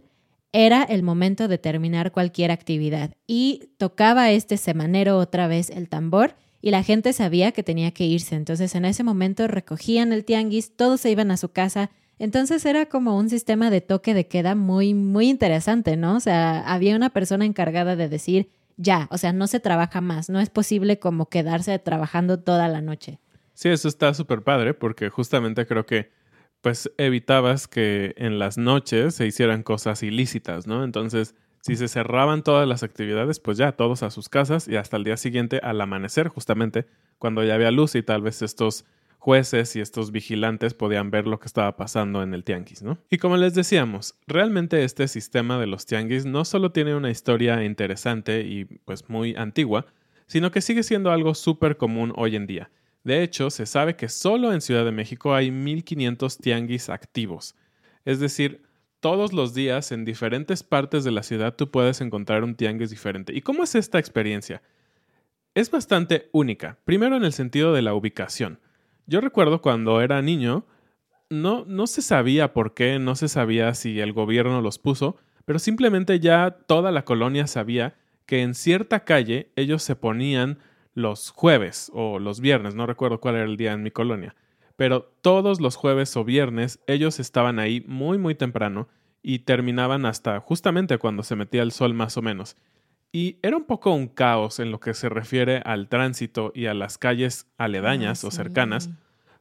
era 0.55 0.85
el 0.85 1.03
momento 1.03 1.49
de 1.49 1.59
terminar 1.59 2.13
cualquier 2.13 2.53
actividad. 2.53 3.11
Y 3.27 3.71
tocaba 3.77 4.31
este 4.31 4.57
semanero 4.57 5.19
otra 5.19 5.49
vez 5.49 5.69
el 5.69 5.89
tambor 5.89 6.37
y 6.63 6.71
la 6.71 6.85
gente 6.85 7.13
sabía 7.13 7.51
que 7.51 7.65
tenía 7.65 7.91
que 7.91 8.05
irse. 8.05 8.37
Entonces 8.37 8.77
en 8.77 8.85
ese 8.85 9.03
momento 9.03 9.49
recogían 9.49 10.13
el 10.13 10.25
tianguis, 10.25 10.77
todos 10.77 11.01
se 11.01 11.11
iban 11.11 11.33
a 11.33 11.37
su 11.37 11.49
casa. 11.49 11.91
Entonces 12.21 12.65
era 12.67 12.87
como 12.87 13.19
un 13.19 13.29
sistema 13.29 13.69
de 13.69 13.81
toque 13.81 14.15
de 14.15 14.29
queda 14.29 14.55
muy, 14.55 14.95
muy 14.95 15.29
interesante, 15.29 15.97
¿no? 15.97 16.15
O 16.15 16.21
sea, 16.21 16.61
había 16.61 16.95
una 16.95 17.11
persona 17.11 17.45
encargada 17.45 17.97
de 17.97 18.09
decir, 18.09 18.49
ya, 18.77 19.09
o 19.11 19.19
sea, 19.19 19.33
no 19.33 19.49
se 19.49 19.59
trabaja 19.59 20.01
más, 20.01 20.31
no 20.31 20.39
es 20.39 20.51
posible 20.51 21.01
como 21.01 21.29
quedarse 21.29 21.77
trabajando 21.81 22.39
toda 22.39 22.69
la 22.69 22.81
noche. 22.81 23.19
Sí, 23.55 23.71
eso 23.71 23.89
está 23.89 24.15
súper 24.15 24.43
padre 24.43 24.73
porque 24.73 25.09
justamente 25.09 25.67
creo 25.67 25.85
que 25.85 26.11
pues 26.65 26.91
evitabas 26.97 27.69
que 27.69 28.15
en 28.17 28.39
las 28.39 28.57
noches 28.57 29.17
se 29.17 29.27
hicieran 29.27 29.63
cosas 29.63 30.03
ilícitas, 30.03 30.67
¿no? 30.67 30.83
Entonces 30.83 31.35
si 31.61 31.77
se 31.77 31.89
cerraban 31.89 32.43
todas 32.43 32.67
las 32.67 32.83
actividades, 32.83 33.39
pues 33.39 33.59
ya 33.59 33.73
todos 33.73 34.03
a 34.03 34.11
sus 34.11 34.31
casas 34.31 34.67
y 34.67 34.77
hasta 34.77 34.97
el 34.97 35.05
día 35.05 35.19
siguiente 35.19 35.61
al 35.63 35.79
amanecer, 35.83 36.29
justamente 36.29 36.87
cuando 37.19 37.45
ya 37.45 37.55
había 37.55 37.71
luz 37.71 37.95
y 37.97 38.03
tal 38.03 38.23
vez 38.23 38.41
estos 38.41 38.87
jueces 39.19 39.77
y 39.77 39.83
estos 39.83 40.11
vigilantes 40.11 40.73
podían 40.73 41.11
ver 41.11 41.27
lo 41.27 41.39
que 41.39 41.49
estaba 41.49 41.77
pasando 41.77 42.23
en 42.23 42.33
el 42.33 42.45
tianguis, 42.45 42.83
¿no? 42.83 42.97
Y 43.11 43.19
como 43.19 43.37
les 43.37 43.55
decíamos, 43.55 44.15
realmente 44.27 44.85
este 44.85 45.07
sistema 45.07 45.59
de 45.59 45.67
los 45.67 45.85
tianguis 45.85 46.25
no 46.25 46.47
solo 46.47 46.73
tiene 46.73 46.95
una 46.95 47.11
historia 47.11 47.63
interesante 47.63 48.41
y 48.41 48.65
pues 48.65 49.11
muy 49.11 49.37
antigua, 49.37 49.85
sino 50.27 50.51
que 50.51 50.63
sigue 50.63 50.83
siendo 50.83 51.13
algo 51.13 51.35
súper 51.35 51.77
común 51.77 52.15
hoy 52.17 52.37
en 52.37 52.47
día. 52.47 52.71
De 53.05 53.23
hecho, 53.23 53.51
se 53.51 53.67
sabe 53.67 53.97
que 53.97 54.09
solo 54.09 54.53
en 54.53 54.63
Ciudad 54.63 54.85
de 54.85 54.91
México 54.91 55.35
hay 55.35 55.51
1500 55.51 56.39
tianguis 56.39 56.89
activos. 56.89 57.55
Es 58.05 58.19
decir, 58.19 58.63
todos 59.01 59.35
los 59.35 59.53
días 59.53 59.93
en 59.93 60.07
diferentes 60.07 60.63
partes 60.63 61.05
de 61.05 61.11
la 61.11 61.23
ciudad 61.23 61.55
tú 61.55 61.71
puedes 61.71 62.01
encontrar 62.01 62.43
un 62.43 62.55
tianguis 62.55 62.89
diferente. 62.89 63.35
¿Y 63.35 63.43
cómo 63.43 63.63
es 63.63 63.75
esta 63.75 63.99
experiencia? 63.99 64.63
Es 65.55 65.71
bastante 65.71 66.31
única. 66.33 66.79
Primero 66.85 67.17
en 67.17 67.25
el 67.25 67.35
sentido 67.35 67.75
de 67.75 67.83
la 67.83 67.93
ubicación. 67.93 68.59
Yo 69.07 69.21
recuerdo 69.21 69.61
cuando 69.61 70.01
era 70.01 70.23
niño, 70.23 70.67
no, 71.29 71.67
no 71.67 71.87
se 71.87 72.01
sabía 72.01 72.55
por 72.55 72.73
qué, 72.73 72.99
no 72.99 73.15
se 73.17 73.29
sabía 73.29 73.75
si 73.75 74.01
el 74.01 74.15
gobierno 74.15 74.63
los 74.63 74.79
puso, 74.79 75.19
pero 75.45 75.59
simplemente 75.59 76.21
ya 76.21 76.51
toda 76.67 76.91
la 76.91 77.05
colonia 77.05 77.47
sabía 77.47 77.97
que 78.25 78.41
en 78.41 78.55
cierta 78.55 79.05
calle 79.05 79.53
ellos 79.57 79.83
se 79.83 79.97
ponían 79.97 80.59
los 80.95 81.31
jueves 81.31 81.91
o 81.95 82.19
los 82.19 82.41
viernes, 82.41 82.75
no 82.75 82.87
recuerdo 82.87 83.21
cuál 83.21 83.35
era 83.37 83.45
el 83.45 83.57
día 83.57 83.73
en 83.73 83.83
mi 83.83 83.91
colonia, 83.91 84.35
pero 84.77 85.03
todos 85.23 85.61
los 85.61 85.77
jueves 85.77 86.17
o 86.17 86.25
viernes 86.25 86.81
ellos 86.87 87.21
estaban 87.21 87.59
ahí 87.59 87.85
muy 87.87 88.19
muy 88.19 88.35
temprano 88.35 88.89
y 89.23 89.41
terminaban 89.41 90.07
hasta 90.07 90.41
justamente 90.41 90.99
cuando 90.99 91.23
se 91.23 91.37
metía 91.37 91.63
el 91.63 91.73
sol 91.73 91.95
más 91.95 92.17
o 92.17 92.23
menos. 92.23 92.57
Y 93.11 93.39
era 93.43 93.57
un 93.57 93.65
poco 93.65 93.95
un 93.95 94.09
caos 94.09 94.59
en 94.59 94.71
lo 94.73 94.81
que 94.81 94.93
se 94.93 95.09
refiere 95.09 95.63
al 95.65 95.89
tránsito 95.89 96.51
y 96.55 96.67
a 96.67 96.75
las 96.75 96.99
calles 96.99 97.47
aledañas 97.59 98.25
Ah, 98.25 98.27
o 98.27 98.31
sí. 98.31 98.37
cercanas, 98.37 98.91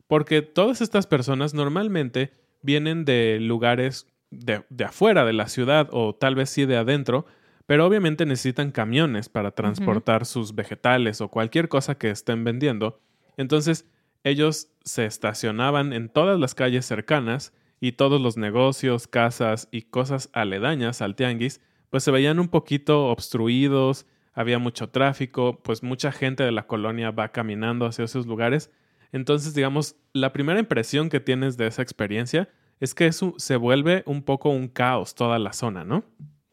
porque 0.08 0.42
todas 0.44 0.82
estas 0.82 1.08
personas 1.08 1.54
normalmente 1.56 2.34
vienen 2.62 3.04
de 3.04 3.40
lugares 3.42 4.08
de, 4.30 4.64
de 4.70 4.84
afuera 4.86 5.26
de 5.26 5.34
la 5.34 5.48
ciudad 5.48 5.90
o 5.92 6.14
tal 6.16 6.36
vez 6.36 6.50
sí 6.52 6.66
de 6.66 6.78
adentro, 6.78 7.26
pero 7.66 7.86
obviamente 7.86 8.26
necesitan 8.26 8.72
camiones 8.72 9.30
para 9.30 9.52
transportar 9.52 10.26
sus 10.26 10.56
vegetales 10.56 11.22
o 11.22 11.30
cualquier 11.30 11.70
cosa 11.70 11.96
que 11.96 12.10
estén 12.10 12.44
vendiendo. 12.44 13.00
Entonces, 13.38 13.88
ellos 14.24 14.70
se 14.84 15.06
estacionaban 15.06 15.94
en 15.94 16.10
todas 16.10 16.40
las 16.40 16.56
calles 16.56 16.86
cercanas 16.86 17.54
y 17.80 17.94
todos 17.94 18.22
los 18.22 18.38
negocios, 18.38 19.08
casas 19.08 19.68
y 19.72 19.84
cosas 19.84 20.30
aledañas 20.34 21.02
al 21.02 21.16
tianguis, 21.16 21.62
pues 21.90 22.04
se 22.04 22.12
veían 22.12 22.40
un 22.40 22.48
poquito 22.48 23.08
obstruidos, 23.08 24.06
había 24.34 24.60
mucho 24.60 24.90
tráfico, 24.90 25.62
pues 25.62 25.84
mucha 25.84 26.12
gente 26.12 26.44
de 26.44 26.52
la 26.52 26.66
colonia 26.68 27.12
va 27.12 27.30
caminando 27.30 27.86
hacia 27.86 28.06
esos 28.06 28.26
lugares. 28.26 28.72
Entonces, 29.12 29.54
digamos, 29.54 29.96
la 30.12 30.34
primera 30.34 30.60
impresión 30.60 31.10
que 31.10 31.20
tienes 31.20 31.56
de 31.58 31.68
esa 31.68 31.82
experiencia 31.82 32.50
es 32.80 32.96
que 32.96 33.06
eso 33.06 33.36
se 33.38 33.58
vuelve 33.58 34.04
un 34.06 34.24
poco 34.24 34.50
un 34.50 34.68
caos 34.68 35.14
toda 35.14 35.38
la 35.38 35.54
zona, 35.54 35.84
¿no? 35.84 36.04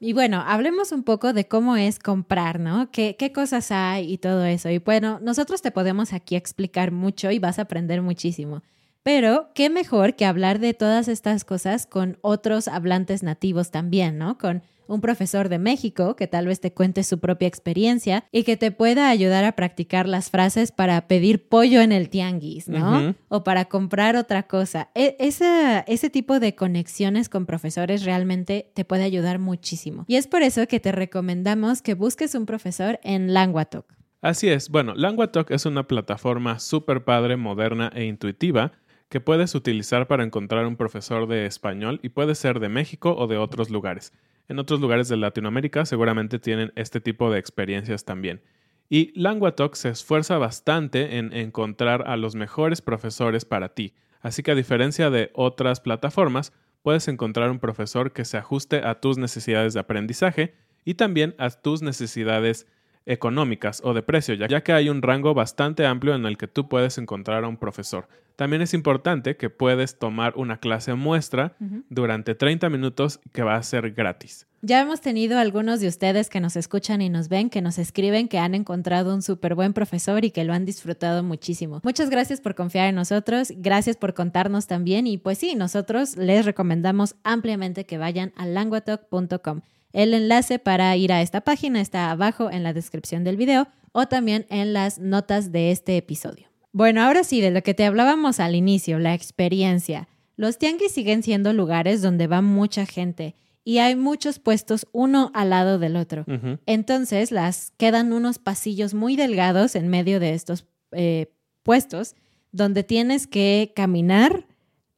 Y 0.03 0.15
bueno, 0.15 0.43
hablemos 0.47 0.93
un 0.93 1.03
poco 1.03 1.35
de 1.35 1.47
cómo 1.47 1.77
es 1.77 1.99
comprar, 1.99 2.59
¿no? 2.59 2.91
¿Qué, 2.91 3.17
qué 3.19 3.33
cosas 3.33 3.71
hay 3.71 4.11
y 4.11 4.17
todo 4.17 4.47
eso. 4.47 4.71
Y 4.71 4.79
bueno, 4.79 5.19
nosotros 5.21 5.61
te 5.61 5.71
podemos 5.71 6.15
aquí 6.15 6.37
explicar 6.37 6.91
mucho 6.91 7.31
y 7.31 7.39
vas 7.39 7.59
a 7.59 7.63
aprender 7.63 8.01
muchísimo. 8.01 8.63
Pero 9.03 9.51
qué 9.55 9.69
mejor 9.69 10.17
que 10.17 10.25
hablar 10.25 10.59
de 10.59 10.73
todas 10.73 11.07
estas 11.07 11.45
cosas 11.45 11.87
con 11.87 12.19
otros 12.23 12.67
hablantes 12.67 13.23
nativos 13.23 13.71
también, 13.71 14.17
¿no? 14.17 14.39
Con 14.39 14.63
un 14.91 15.01
profesor 15.01 15.49
de 15.49 15.59
México 15.59 16.17
que 16.17 16.27
tal 16.27 16.47
vez 16.47 16.61
te 16.61 16.73
cuente 16.73 17.03
su 17.05 17.19
propia 17.21 17.49
experiencia 17.49 18.25
y 18.33 18.43
que 18.43 18.57
te 18.57 18.71
pueda 18.73 19.09
ayudar 19.09 19.45
a 19.45 19.53
practicar 19.53 20.09
las 20.09 20.31
frases 20.31 20.73
para 20.73 21.07
pedir 21.09 21.49
pollo 21.49 21.81
en 21.81 21.93
el 21.93 22.09
tianguis, 22.11 22.69
¿no? 22.69 23.15
O 23.29 23.45
para 23.45 23.67
comprar 23.67 24.17
otra 24.17 24.43
cosa. 24.45 24.91
E- 24.95 25.17
esa- 25.21 25.81
ese 25.81 26.11
tipo 26.11 26.41
de 26.41 26.55
conexiones 26.55 27.29
con 27.29 27.47
profesores 27.47 28.05
realmente 28.05 28.71
te 28.75 28.85
puede 28.85 29.05
ayudar 29.05 29.39
muchísimo. 29.39 30.05
Y 30.09 30.17
es 30.17 30.27
por 30.27 30.43
eso 30.43 30.67
que 30.67 30.81
te 30.81 30.93
recomendamos 30.93 31.83
que 31.83 31.95
busques 31.95 32.35
un 32.35 32.47
profesor 32.47 32.99
en 33.03 33.33
Languatalk. 33.33 33.87
Así 34.23 34.49
es. 34.49 34.69
Bueno, 34.69 34.95
Languatalk 34.95 35.51
es 35.51 35.65
una 35.67 35.85
plataforma 35.87 36.59
súper 36.59 37.05
padre, 37.05 37.37
moderna 37.37 37.91
e 37.95 38.05
intuitiva 38.05 38.73
que 39.09 39.21
puedes 39.21 39.55
utilizar 39.55 40.07
para 40.07 40.23
encontrar 40.25 40.67
un 40.67 40.77
profesor 40.77 41.27
de 41.27 41.47
español 41.47 41.99
y 42.03 42.11
puede 42.11 42.35
ser 42.35 42.61
de 42.61 42.69
México 42.69 43.15
o 43.17 43.27
de 43.27 43.39
otros 43.39 43.71
lugares. 43.71 44.13
En 44.51 44.59
otros 44.59 44.81
lugares 44.81 45.09
de 45.09 45.17
Latinoamérica 45.17 45.87
seguramente 45.87 46.41
tienen 46.41 46.73
este 46.75 47.01
tipo 47.01 47.31
de 47.31 47.39
experiencias 47.39 48.05
también. 48.05 48.43
Y 48.89 49.13
Languatalk 49.15 49.77
se 49.77 49.91
esfuerza 49.91 50.39
bastante 50.39 51.19
en 51.19 51.33
encontrar 51.33 52.03
a 52.09 52.17
los 52.17 52.35
mejores 52.35 52.83
profesores 52.83 53.45
para 53.45 53.75
ti. 53.75 53.95
Así 54.23 54.43
que 54.43 54.51
a 54.51 54.57
diferencia 54.57 55.09
de 55.09 55.31
otras 55.35 55.79
plataformas, 55.79 56.53
puedes 56.83 57.07
encontrar 57.07 57.49
un 57.53 57.61
profesor 57.61 58.13
que 58.13 58.25
se 58.25 58.39
ajuste 58.39 58.79
a 58.79 58.99
tus 58.99 59.19
necesidades 59.19 59.73
de 59.73 59.81
aprendizaje 59.81 60.55
y 60.85 60.95
también 60.95 61.37
a 61.39 61.51
tus 61.51 61.81
necesidades 61.81 62.67
económicas 63.11 63.83
o 63.85 63.93
de 63.93 64.03
precio, 64.03 64.35
ya 64.35 64.63
que 64.63 64.73
hay 64.73 64.89
un 64.89 65.03
rango 65.03 65.35
bastante 65.35 65.85
amplio 65.85 66.15
en 66.15 66.27
el 66.27 66.39
que 66.39 66.47
tú 66.47 66.69
puedes 66.69 66.97
encontrar 66.97 67.45
a 67.45 67.49
un 67.49 67.57
profesor. 67.57 68.09
También 68.37 68.63
es 68.63 68.73
importante 68.73 69.37
que 69.37 69.51
puedes 69.51 69.99
tomar 69.99 70.33
una 70.37 70.59
clase 70.59 70.95
muestra 70.95 71.57
durante 71.91 72.35
30 72.35 72.71
minutos 72.71 73.21
que 73.33 73.43
va 73.43 73.57
a 73.57 73.63
ser 73.63 73.91
gratis. 73.91 74.47
Ya 74.63 74.81
hemos 74.81 75.01
tenido 75.01 75.39
algunos 75.39 75.81
de 75.81 75.89
ustedes 75.89 76.31
que 76.31 76.41
nos 76.41 76.57
escuchan 76.57 77.03
y 77.03 77.11
nos 77.11 77.29
ven, 77.29 77.51
que 77.51 77.61
nos 77.61 77.79
escriben 77.79 78.29
que 78.29 78.39
han 78.39 78.55
encontrado 78.55 79.15
un 79.15 79.23
súper 79.23 79.55
buen 79.55 79.73
profesor 79.73 80.25
y 80.25 80.31
que 80.31 80.45
lo 80.45 80.53
han 80.53 80.65
disfrutado 80.65 81.23
muchísimo. 81.23 81.81
Muchas 81.83 82.11
gracias 82.11 82.41
por 82.41 82.55
confiar 82.55 82.89
en 82.89 82.95
nosotros, 82.95 83.53
gracias 83.57 83.97
por 83.97 84.15
contarnos 84.15 84.67
también 84.67 85.07
y 85.07 85.19
pues 85.19 85.37
sí, 85.37 85.55
nosotros 85.55 86.17
les 86.17 86.47
recomendamos 86.47 87.17
ampliamente 87.25 87.85
que 87.85 87.99
vayan 87.99 88.33
a 88.37 88.47
languatalk.com. 88.47 89.61
El 89.93 90.15
enlace 90.15 90.59
para 90.59 90.97
ir 90.97 91.13
a 91.13 91.23
esta 91.23 91.41
página 91.41 91.81
está 91.81 92.11
abajo 92.11 92.51
en 92.51 92.63
la 92.63 92.73
descripción 92.73 93.25
del 93.25 93.37
video 93.37 93.69
o 93.93 94.07
también 94.07 94.47
en 94.51 94.73
las 94.73 94.99
notas 94.99 95.53
de 95.53 95.71
este 95.71 95.97
episodio. 95.97 96.49
Bueno, 96.73 97.03
ahora 97.03 97.25
sí, 97.25 97.41
de 97.41 97.51
lo 97.51 97.63
que 97.63 97.75
te 97.75 97.85
hablábamos 97.85 98.39
al 98.39 98.55
inicio, 98.55 98.99
la 98.99 99.15
experiencia. 99.15 100.09
Los 100.37 100.59
tianguis 100.59 100.93
siguen 100.93 101.23
siendo 101.23 101.53
lugares 101.53 102.01
donde 102.01 102.29
va 102.29 102.41
mucha 102.41 102.87
gente 102.87 103.35
y 103.65 103.79
hay 103.79 103.97
muchos 103.97 104.39
puestos 104.39 104.87
uno 104.93 105.31
al 105.35 105.51
lado 105.51 105.79
del 105.79 105.97
otro. 105.97 106.25
Entonces, 106.67 107.33
las 107.33 107.73
quedan 107.77 108.13
unos 108.13 108.39
pasillos 108.39 108.95
muy 108.95 109.17
delgados 109.17 109.75
en 109.75 109.89
medio 109.89 110.21
de 110.21 110.35
estos 110.35 110.67
eh, 110.93 111.33
puestos 111.63 112.15
donde 112.53 112.85
tienes 112.85 113.27
que 113.27 113.73
caminar 113.77 114.47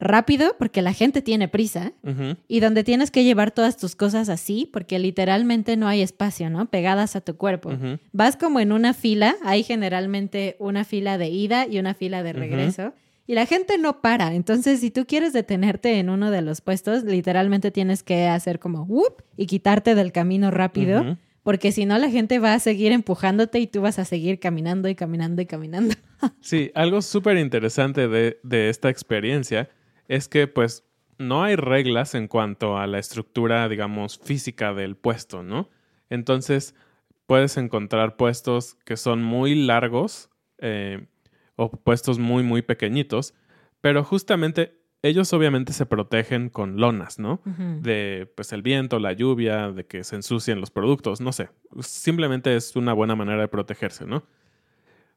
rápido 0.02 0.56
porque 0.58 0.82
la 0.82 0.92
gente 0.92 1.22
tiene 1.22 1.48
prisa 1.48 1.92
y 2.48 2.60
donde 2.60 2.84
tienes 2.84 3.10
que 3.10 3.24
llevar 3.24 3.50
todas 3.50 3.76
tus 3.76 3.96
cosas 3.96 4.28
así 4.28 4.68
porque 4.72 4.98
literalmente 4.98 5.76
no 5.76 5.88
hay 5.88 6.02
espacio, 6.02 6.50
¿no? 6.50 6.66
Pegadas 6.66 7.16
a 7.16 7.20
tu 7.20 7.36
cuerpo. 7.36 7.70
Vas 8.12 8.36
como 8.36 8.60
en 8.60 8.72
una 8.72 8.94
fila, 8.94 9.36
hay 9.44 9.62
generalmente 9.62 10.56
una 10.58 10.84
fila 10.84 11.18
de 11.18 11.28
ida 11.28 11.66
y 11.66 11.78
una 11.78 11.94
fila 11.94 12.22
de 12.22 12.32
regreso. 12.32 12.92
Y 13.26 13.34
la 13.34 13.46
gente 13.46 13.78
no 13.78 14.00
para. 14.00 14.34
Entonces, 14.34 14.80
si 14.80 14.90
tú 14.90 15.06
quieres 15.06 15.32
detenerte 15.32 15.98
en 16.00 16.10
uno 16.10 16.32
de 16.32 16.42
los 16.42 16.60
puestos, 16.60 17.04
literalmente 17.04 17.70
tienes 17.70 18.02
que 18.02 18.26
hacer 18.26 18.58
como 18.58 18.82
whoop 18.82 19.22
y 19.36 19.46
quitarte 19.46 19.94
del 19.94 20.10
camino 20.10 20.50
rápido 20.50 21.16
porque 21.42 21.72
si 21.72 21.86
no 21.86 21.98
la 21.98 22.10
gente 22.10 22.38
va 22.38 22.54
a 22.54 22.58
seguir 22.58 22.92
empujándote 22.92 23.58
y 23.58 23.66
tú 23.66 23.80
vas 23.80 23.98
a 23.98 24.04
seguir 24.04 24.38
caminando 24.38 24.88
y 24.88 24.94
caminando 24.94 25.42
y 25.42 25.46
caminando. 25.46 25.94
Sí, 26.40 26.70
algo 26.74 27.02
súper 27.02 27.36
interesante 27.36 28.06
de, 28.06 28.38
de 28.44 28.68
esta 28.68 28.88
experiencia 28.90 29.68
es 30.08 30.28
que 30.28 30.46
pues 30.46 30.84
no 31.18 31.42
hay 31.42 31.56
reglas 31.56 32.14
en 32.14 32.28
cuanto 32.28 32.78
a 32.78 32.86
la 32.86 32.98
estructura, 32.98 33.68
digamos, 33.68 34.18
física 34.18 34.74
del 34.74 34.96
puesto, 34.96 35.42
¿no? 35.42 35.68
Entonces, 36.10 36.74
puedes 37.26 37.56
encontrar 37.56 38.16
puestos 38.16 38.74
que 38.84 38.96
son 38.96 39.22
muy 39.22 39.54
largos 39.54 40.30
eh, 40.58 41.06
o 41.56 41.70
puestos 41.70 42.18
muy, 42.18 42.42
muy 42.42 42.62
pequeñitos, 42.62 43.34
pero 43.80 44.04
justamente 44.04 44.82
ellos 45.02 45.32
obviamente 45.32 45.72
se 45.72 45.84
protegen 45.84 46.48
con 46.48 46.76
lonas, 46.76 47.18
¿no? 47.18 47.40
De 47.44 48.30
pues 48.36 48.52
el 48.52 48.62
viento, 48.62 49.00
la 49.00 49.12
lluvia, 49.12 49.72
de 49.72 49.84
que 49.84 50.04
se 50.04 50.14
ensucien 50.14 50.60
los 50.60 50.70
productos, 50.70 51.20
no 51.20 51.32
sé. 51.32 51.50
Simplemente 51.80 52.54
es 52.54 52.76
una 52.76 52.92
buena 52.92 53.16
manera 53.16 53.40
de 53.40 53.48
protegerse, 53.48 54.06
¿no? 54.06 54.22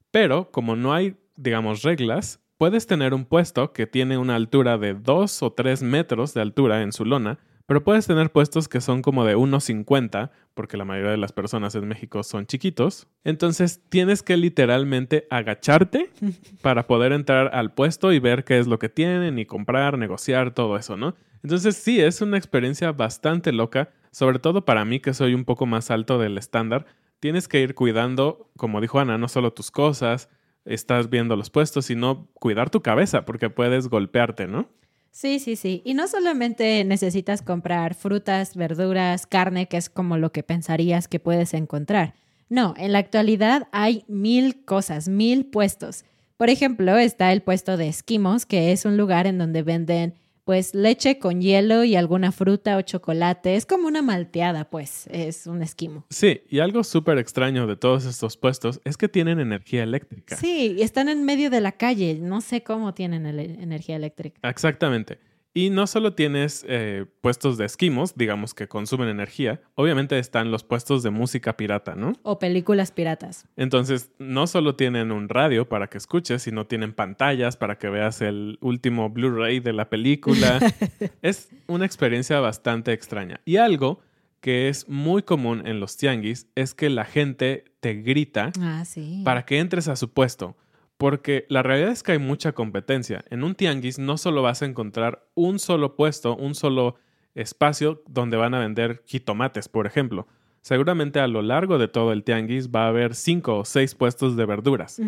Pero 0.10 0.50
como 0.52 0.76
no 0.76 0.94
hay, 0.94 1.18
digamos, 1.36 1.84
reglas, 1.84 2.40
puedes 2.58 2.88
tener 2.88 3.14
un 3.14 3.26
puesto 3.26 3.74
que 3.74 3.88
tiene 3.88 4.18
una 4.18 4.36
altura 4.36 4.78
de 4.78 4.94
2 4.94 5.44
o 5.44 5.54
3 5.54 5.84
metros 5.84 6.34
de 6.34 6.42
altura 6.42 6.82
en 6.82 6.92
su 6.92 7.06
lona, 7.06 7.40
pero 7.68 7.84
puedes 7.84 8.06
tener 8.06 8.32
puestos 8.32 8.68
que 8.68 8.80
son 8.80 9.02
como 9.02 9.26
de 9.26 9.36
1,50, 9.36 10.30
porque 10.54 10.78
la 10.78 10.86
mayoría 10.86 11.12
de 11.12 11.18
las 11.18 11.32
personas 11.32 11.74
en 11.74 11.88
México 11.88 12.22
son 12.22 12.46
chiquitos. 12.46 13.08
Entonces 13.24 13.82
tienes 13.90 14.22
que 14.22 14.38
literalmente 14.38 15.28
agacharte 15.32 16.12
para 16.62 16.86
poder 16.86 17.12
entrar 17.12 17.56
al 17.56 17.74
puesto 17.74 18.14
y 18.14 18.20
ver 18.20 18.44
qué 18.44 18.60
es 18.60 18.68
lo 18.68 18.78
que 18.78 18.90
tienen 18.90 19.40
y 19.40 19.46
comprar, 19.46 19.98
negociar, 19.98 20.54
todo 20.54 20.78
eso, 20.78 20.96
¿no? 20.96 21.16
Entonces 21.44 21.76
sí, 21.76 22.00
es 22.00 22.22
una 22.22 22.38
experiencia 22.38 22.92
bastante 22.92 23.52
loca, 23.52 23.90
sobre 24.12 24.40
todo 24.40 24.64
para 24.64 24.86
mí 24.86 25.00
que 25.00 25.14
soy 25.14 25.34
un 25.34 25.46
poco 25.46 25.66
más 25.66 25.90
alto 25.92 26.20
del 26.20 26.38
estándar. 26.38 26.86
Tienes 27.20 27.48
que 27.48 27.62
ir 27.62 27.74
cuidando, 27.74 28.52
como 28.58 28.80
dijo 28.80 29.00
Ana, 29.00 29.18
no 29.18 29.28
solo 29.28 29.54
tus 29.54 29.72
cosas, 29.72 30.30
estás 30.66 31.10
viendo 31.10 31.36
los 31.36 31.50
puestos, 31.50 31.86
sino 31.86 32.28
cuidar 32.34 32.70
tu 32.70 32.82
cabeza, 32.82 33.26
porque 33.26 33.50
puedes 33.50 33.88
golpearte, 33.88 34.48
¿no? 34.48 34.68
Sí, 35.12 35.40
sí, 35.40 35.56
sí. 35.56 35.82
Y 35.86 35.94
no 35.94 36.08
solamente 36.10 36.84
necesitas 36.84 37.42
comprar 37.42 37.96
frutas, 37.96 38.58
verduras, 38.58 39.26
carne, 39.26 39.68
que 39.68 39.78
es 39.78 39.90
como 39.90 40.18
lo 40.18 40.34
que 40.34 40.44
pensarías 40.44 41.08
que 41.08 41.22
puedes 41.22 41.54
encontrar. 41.54 42.16
No, 42.50 42.74
en 42.78 42.92
la 42.92 43.00
actualidad 43.00 43.68
hay 43.72 44.04
mil 44.08 44.66
cosas, 44.66 45.08
mil 45.08 45.46
puestos. 45.46 46.04
Por 46.38 46.50
ejemplo, 46.50 46.98
está 46.98 47.32
el 47.32 47.42
puesto 47.42 47.78
de 47.78 47.88
esquimos, 47.88 48.46
que 48.46 48.74
es 48.74 48.84
un 48.84 48.98
lugar 48.98 49.26
en 49.26 49.38
donde 49.38 49.64
venden 49.64 50.16
pues 50.46 50.76
leche 50.76 51.18
con 51.20 51.42
hielo 51.42 51.84
y 51.84 51.96
alguna 51.96 52.32
fruta 52.32 52.78
o 52.78 52.82
chocolate. 52.82 53.56
Es 53.56 53.66
como 53.66 53.88
una 53.88 54.02
malteada, 54.02 54.70
pues, 54.70 55.08
es 55.08 55.48
un 55.48 55.62
esquimo. 55.62 56.06
Sí, 56.10 56.44
y 56.48 56.60
algo 56.60 56.84
súper 56.84 57.18
extraño 57.18 57.68
de 57.68 57.76
todos 57.76 58.06
estos 58.06 58.38
puestos 58.38 58.80
es 58.86 58.96
que 58.96 59.10
tienen 59.10 59.40
energía 59.40 59.84
eléctrica. 59.84 60.38
Sí, 60.38 60.78
están 60.80 61.10
en 61.10 61.26
medio 61.26 61.50
de 61.50 61.62
la 61.62 61.74
calle. 61.74 62.20
No 62.22 62.42
sé 62.42 62.64
cómo 62.64 62.94
tienen 62.94 63.26
energía 63.26 63.96
eléctrica. 63.96 64.48
Exactamente. 64.48 65.18
Y 65.58 65.70
no 65.70 65.88
solo 65.88 66.14
tienes 66.14 66.66
eh, 66.68 67.06
puestos 67.22 67.58
de 67.58 67.64
esquimos, 67.64 68.18
digamos 68.18 68.54
que 68.54 68.68
consumen 68.68 69.08
energía, 69.08 69.62
obviamente 69.76 70.20
están 70.20 70.52
los 70.52 70.66
puestos 70.66 71.02
de 71.02 71.12
música 71.12 71.56
pirata, 71.56 71.96
¿no? 71.96 72.12
O 72.24 72.40
películas 72.40 72.92
piratas. 72.92 73.48
Entonces, 73.56 74.12
no 74.20 74.48
solo 74.48 74.76
tienen 74.76 75.14
un 75.14 75.30
radio 75.30 75.70
para 75.70 75.88
que 75.88 75.98
escuches, 75.98 76.44
sino 76.44 76.68
tienen 76.68 76.92
pantallas 76.92 77.56
para 77.56 77.78
que 77.78 77.88
veas 77.88 78.22
el 78.22 78.58
último 78.60 79.10
Blu-ray 79.10 79.62
de 79.62 79.72
la 79.72 79.90
película. 79.90 80.60
es 81.22 81.48
una 81.68 81.86
experiencia 81.86 82.42
bastante 82.42 82.92
extraña. 82.92 83.40
Y 83.46 83.56
algo 83.56 84.02
que 84.42 84.68
es 84.68 84.90
muy 84.90 85.24
común 85.24 85.66
en 85.66 85.80
los 85.80 85.96
tianguis 85.96 86.48
es 86.56 86.74
que 86.74 86.90
la 86.90 87.06
gente 87.06 87.64
te 87.80 87.94
grita 87.94 88.52
ah, 88.60 88.84
para 89.24 89.46
que 89.46 89.60
entres 89.60 89.88
a 89.88 89.96
su 89.96 90.12
puesto. 90.12 90.58
Porque 90.98 91.46
la 91.50 91.62
realidad 91.62 91.92
es 91.92 92.04
que 92.04 92.14
hay 92.14 92.20
mucha 92.20 92.54
competencia. 92.54 93.26
En 93.30 93.44
un 93.44 93.56
tianguis 93.56 94.00
no 94.00 94.18
solo 94.18 94.42
vas 94.42 94.62
a 94.62 94.66
encontrar 94.66 95.28
un 95.34 95.60
solo 95.60 95.96
puesto, 95.96 96.36
un 96.36 96.56
solo 96.56 96.96
espacio 97.34 98.02
donde 98.08 98.38
van 98.38 98.54
a 98.54 98.60
vender 98.60 99.04
jitomates, 99.06 99.68
por 99.68 99.88
ejemplo. 99.88 100.28
Seguramente 100.62 101.20
a 101.20 101.28
lo 101.28 101.42
largo 101.42 101.78
de 101.78 101.88
todo 101.88 102.12
el 102.12 102.24
tianguis 102.24 102.70
va 102.70 102.86
a 102.86 102.88
haber 102.88 103.14
cinco 103.14 103.60
o 103.60 103.66
seis 103.66 103.94
puestos 103.94 104.36
de 104.36 104.46
verduras. 104.46 105.00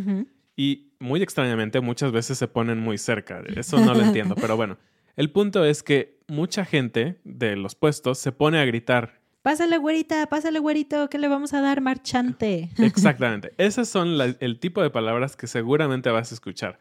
Y 0.56 0.92
muy 1.00 1.22
extrañamente 1.22 1.80
muchas 1.80 2.12
veces 2.12 2.38
se 2.38 2.48
ponen 2.48 2.80
muy 2.80 2.98
cerca. 2.98 3.42
Eso 3.56 3.80
no 3.80 3.94
lo 3.94 4.02
entiendo, 4.02 4.36
pero 4.42 4.58
bueno. 4.58 4.78
El 5.16 5.32
punto 5.32 5.66
es 5.66 5.82
que 5.82 6.20
mucha 6.28 6.64
gente 6.64 7.20
de 7.24 7.56
los 7.56 7.74
puestos 7.74 8.20
se 8.20 8.32
pone 8.32 8.60
a 8.60 8.66
gritar 8.66 9.17
Pásale, 9.48 9.78
güerita, 9.78 10.28
pásale, 10.28 10.60
güerito, 10.60 11.10
¿qué 11.10 11.18
le 11.18 11.30
vamos 11.30 11.54
a 11.54 11.62
dar, 11.62 11.80
marchante? 11.80 12.68
Exactamente. 12.78 13.54
Esas 13.58 13.88
son 13.88 14.18
el 14.42 14.60
tipo 14.60 14.82
de 14.82 14.90
palabras 14.90 15.38
que 15.38 15.48
seguramente 15.48 16.10
vas 16.10 16.34
a 16.34 16.36
escuchar. 16.36 16.80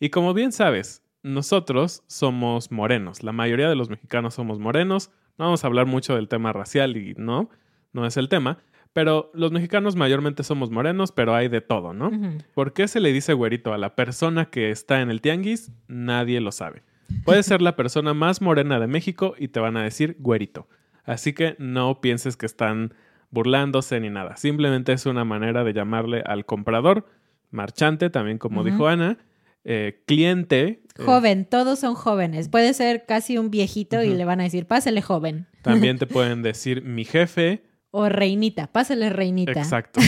Y 0.00 0.08
como 0.08 0.32
bien 0.32 0.50
sabes, 0.50 1.02
nosotros 1.22 2.04
somos 2.06 2.72
morenos. 2.72 3.22
La 3.22 3.32
mayoría 3.32 3.68
de 3.68 3.76
los 3.76 3.90
mexicanos 3.90 4.32
somos 4.32 4.58
morenos. 4.58 5.10
No 5.36 5.44
vamos 5.44 5.62
a 5.62 5.66
hablar 5.66 5.84
mucho 5.84 6.14
del 6.14 6.28
tema 6.28 6.54
racial 6.54 6.96
y 6.96 7.12
no, 7.18 7.50
no 7.92 8.06
es 8.06 8.16
el 8.16 8.30
tema. 8.30 8.60
Pero 8.94 9.30
los 9.34 9.52
mexicanos 9.52 9.94
mayormente 9.94 10.42
somos 10.42 10.70
morenos, 10.70 11.12
pero 11.12 11.34
hay 11.34 11.48
de 11.48 11.60
todo, 11.60 11.92
¿no? 11.92 12.10
¿Por 12.54 12.72
qué 12.72 12.88
se 12.88 13.00
le 13.00 13.12
dice 13.12 13.34
güerito 13.34 13.74
a 13.74 13.78
la 13.78 13.94
persona 13.94 14.46
que 14.46 14.70
está 14.70 15.02
en 15.02 15.10
el 15.10 15.20
tianguis? 15.20 15.70
Nadie 15.86 16.40
lo 16.40 16.50
sabe. 16.50 16.82
Puede 17.26 17.42
ser 17.42 17.60
la 17.60 17.76
persona 17.76 18.14
más 18.14 18.40
morena 18.40 18.80
de 18.80 18.86
México 18.86 19.34
y 19.38 19.48
te 19.48 19.60
van 19.60 19.76
a 19.76 19.82
decir 19.82 20.16
güerito. 20.18 20.66
Así 21.06 21.32
que 21.32 21.56
no 21.58 22.00
pienses 22.00 22.36
que 22.36 22.46
están 22.46 22.94
burlándose 23.30 23.98
ni 24.00 24.10
nada. 24.10 24.36
Simplemente 24.36 24.92
es 24.92 25.06
una 25.06 25.24
manera 25.24 25.64
de 25.64 25.72
llamarle 25.72 26.22
al 26.26 26.44
comprador, 26.44 27.06
marchante, 27.50 28.10
también 28.10 28.38
como 28.38 28.64
dijo 28.64 28.88
Ana, 28.88 29.18
eh, 29.64 30.02
cliente. 30.06 30.82
Eh, 30.98 31.02
Joven, 31.04 31.44
todos 31.44 31.78
son 31.78 31.94
jóvenes. 31.94 32.48
Puede 32.48 32.74
ser 32.74 33.06
casi 33.06 33.38
un 33.38 33.50
viejito 33.50 34.02
y 34.02 34.14
le 34.14 34.24
van 34.24 34.40
a 34.40 34.44
decir, 34.44 34.66
pásale 34.66 35.02
joven. 35.02 35.46
También 35.62 35.98
te 35.98 36.06
pueden 36.06 36.42
decir 36.42 36.82
mi 36.82 37.04
jefe. 37.04 37.64
O 37.90 38.08
reinita, 38.08 38.66
pásale 38.66 39.10
reinita. 39.10 39.52
Exacto. 39.52 40.00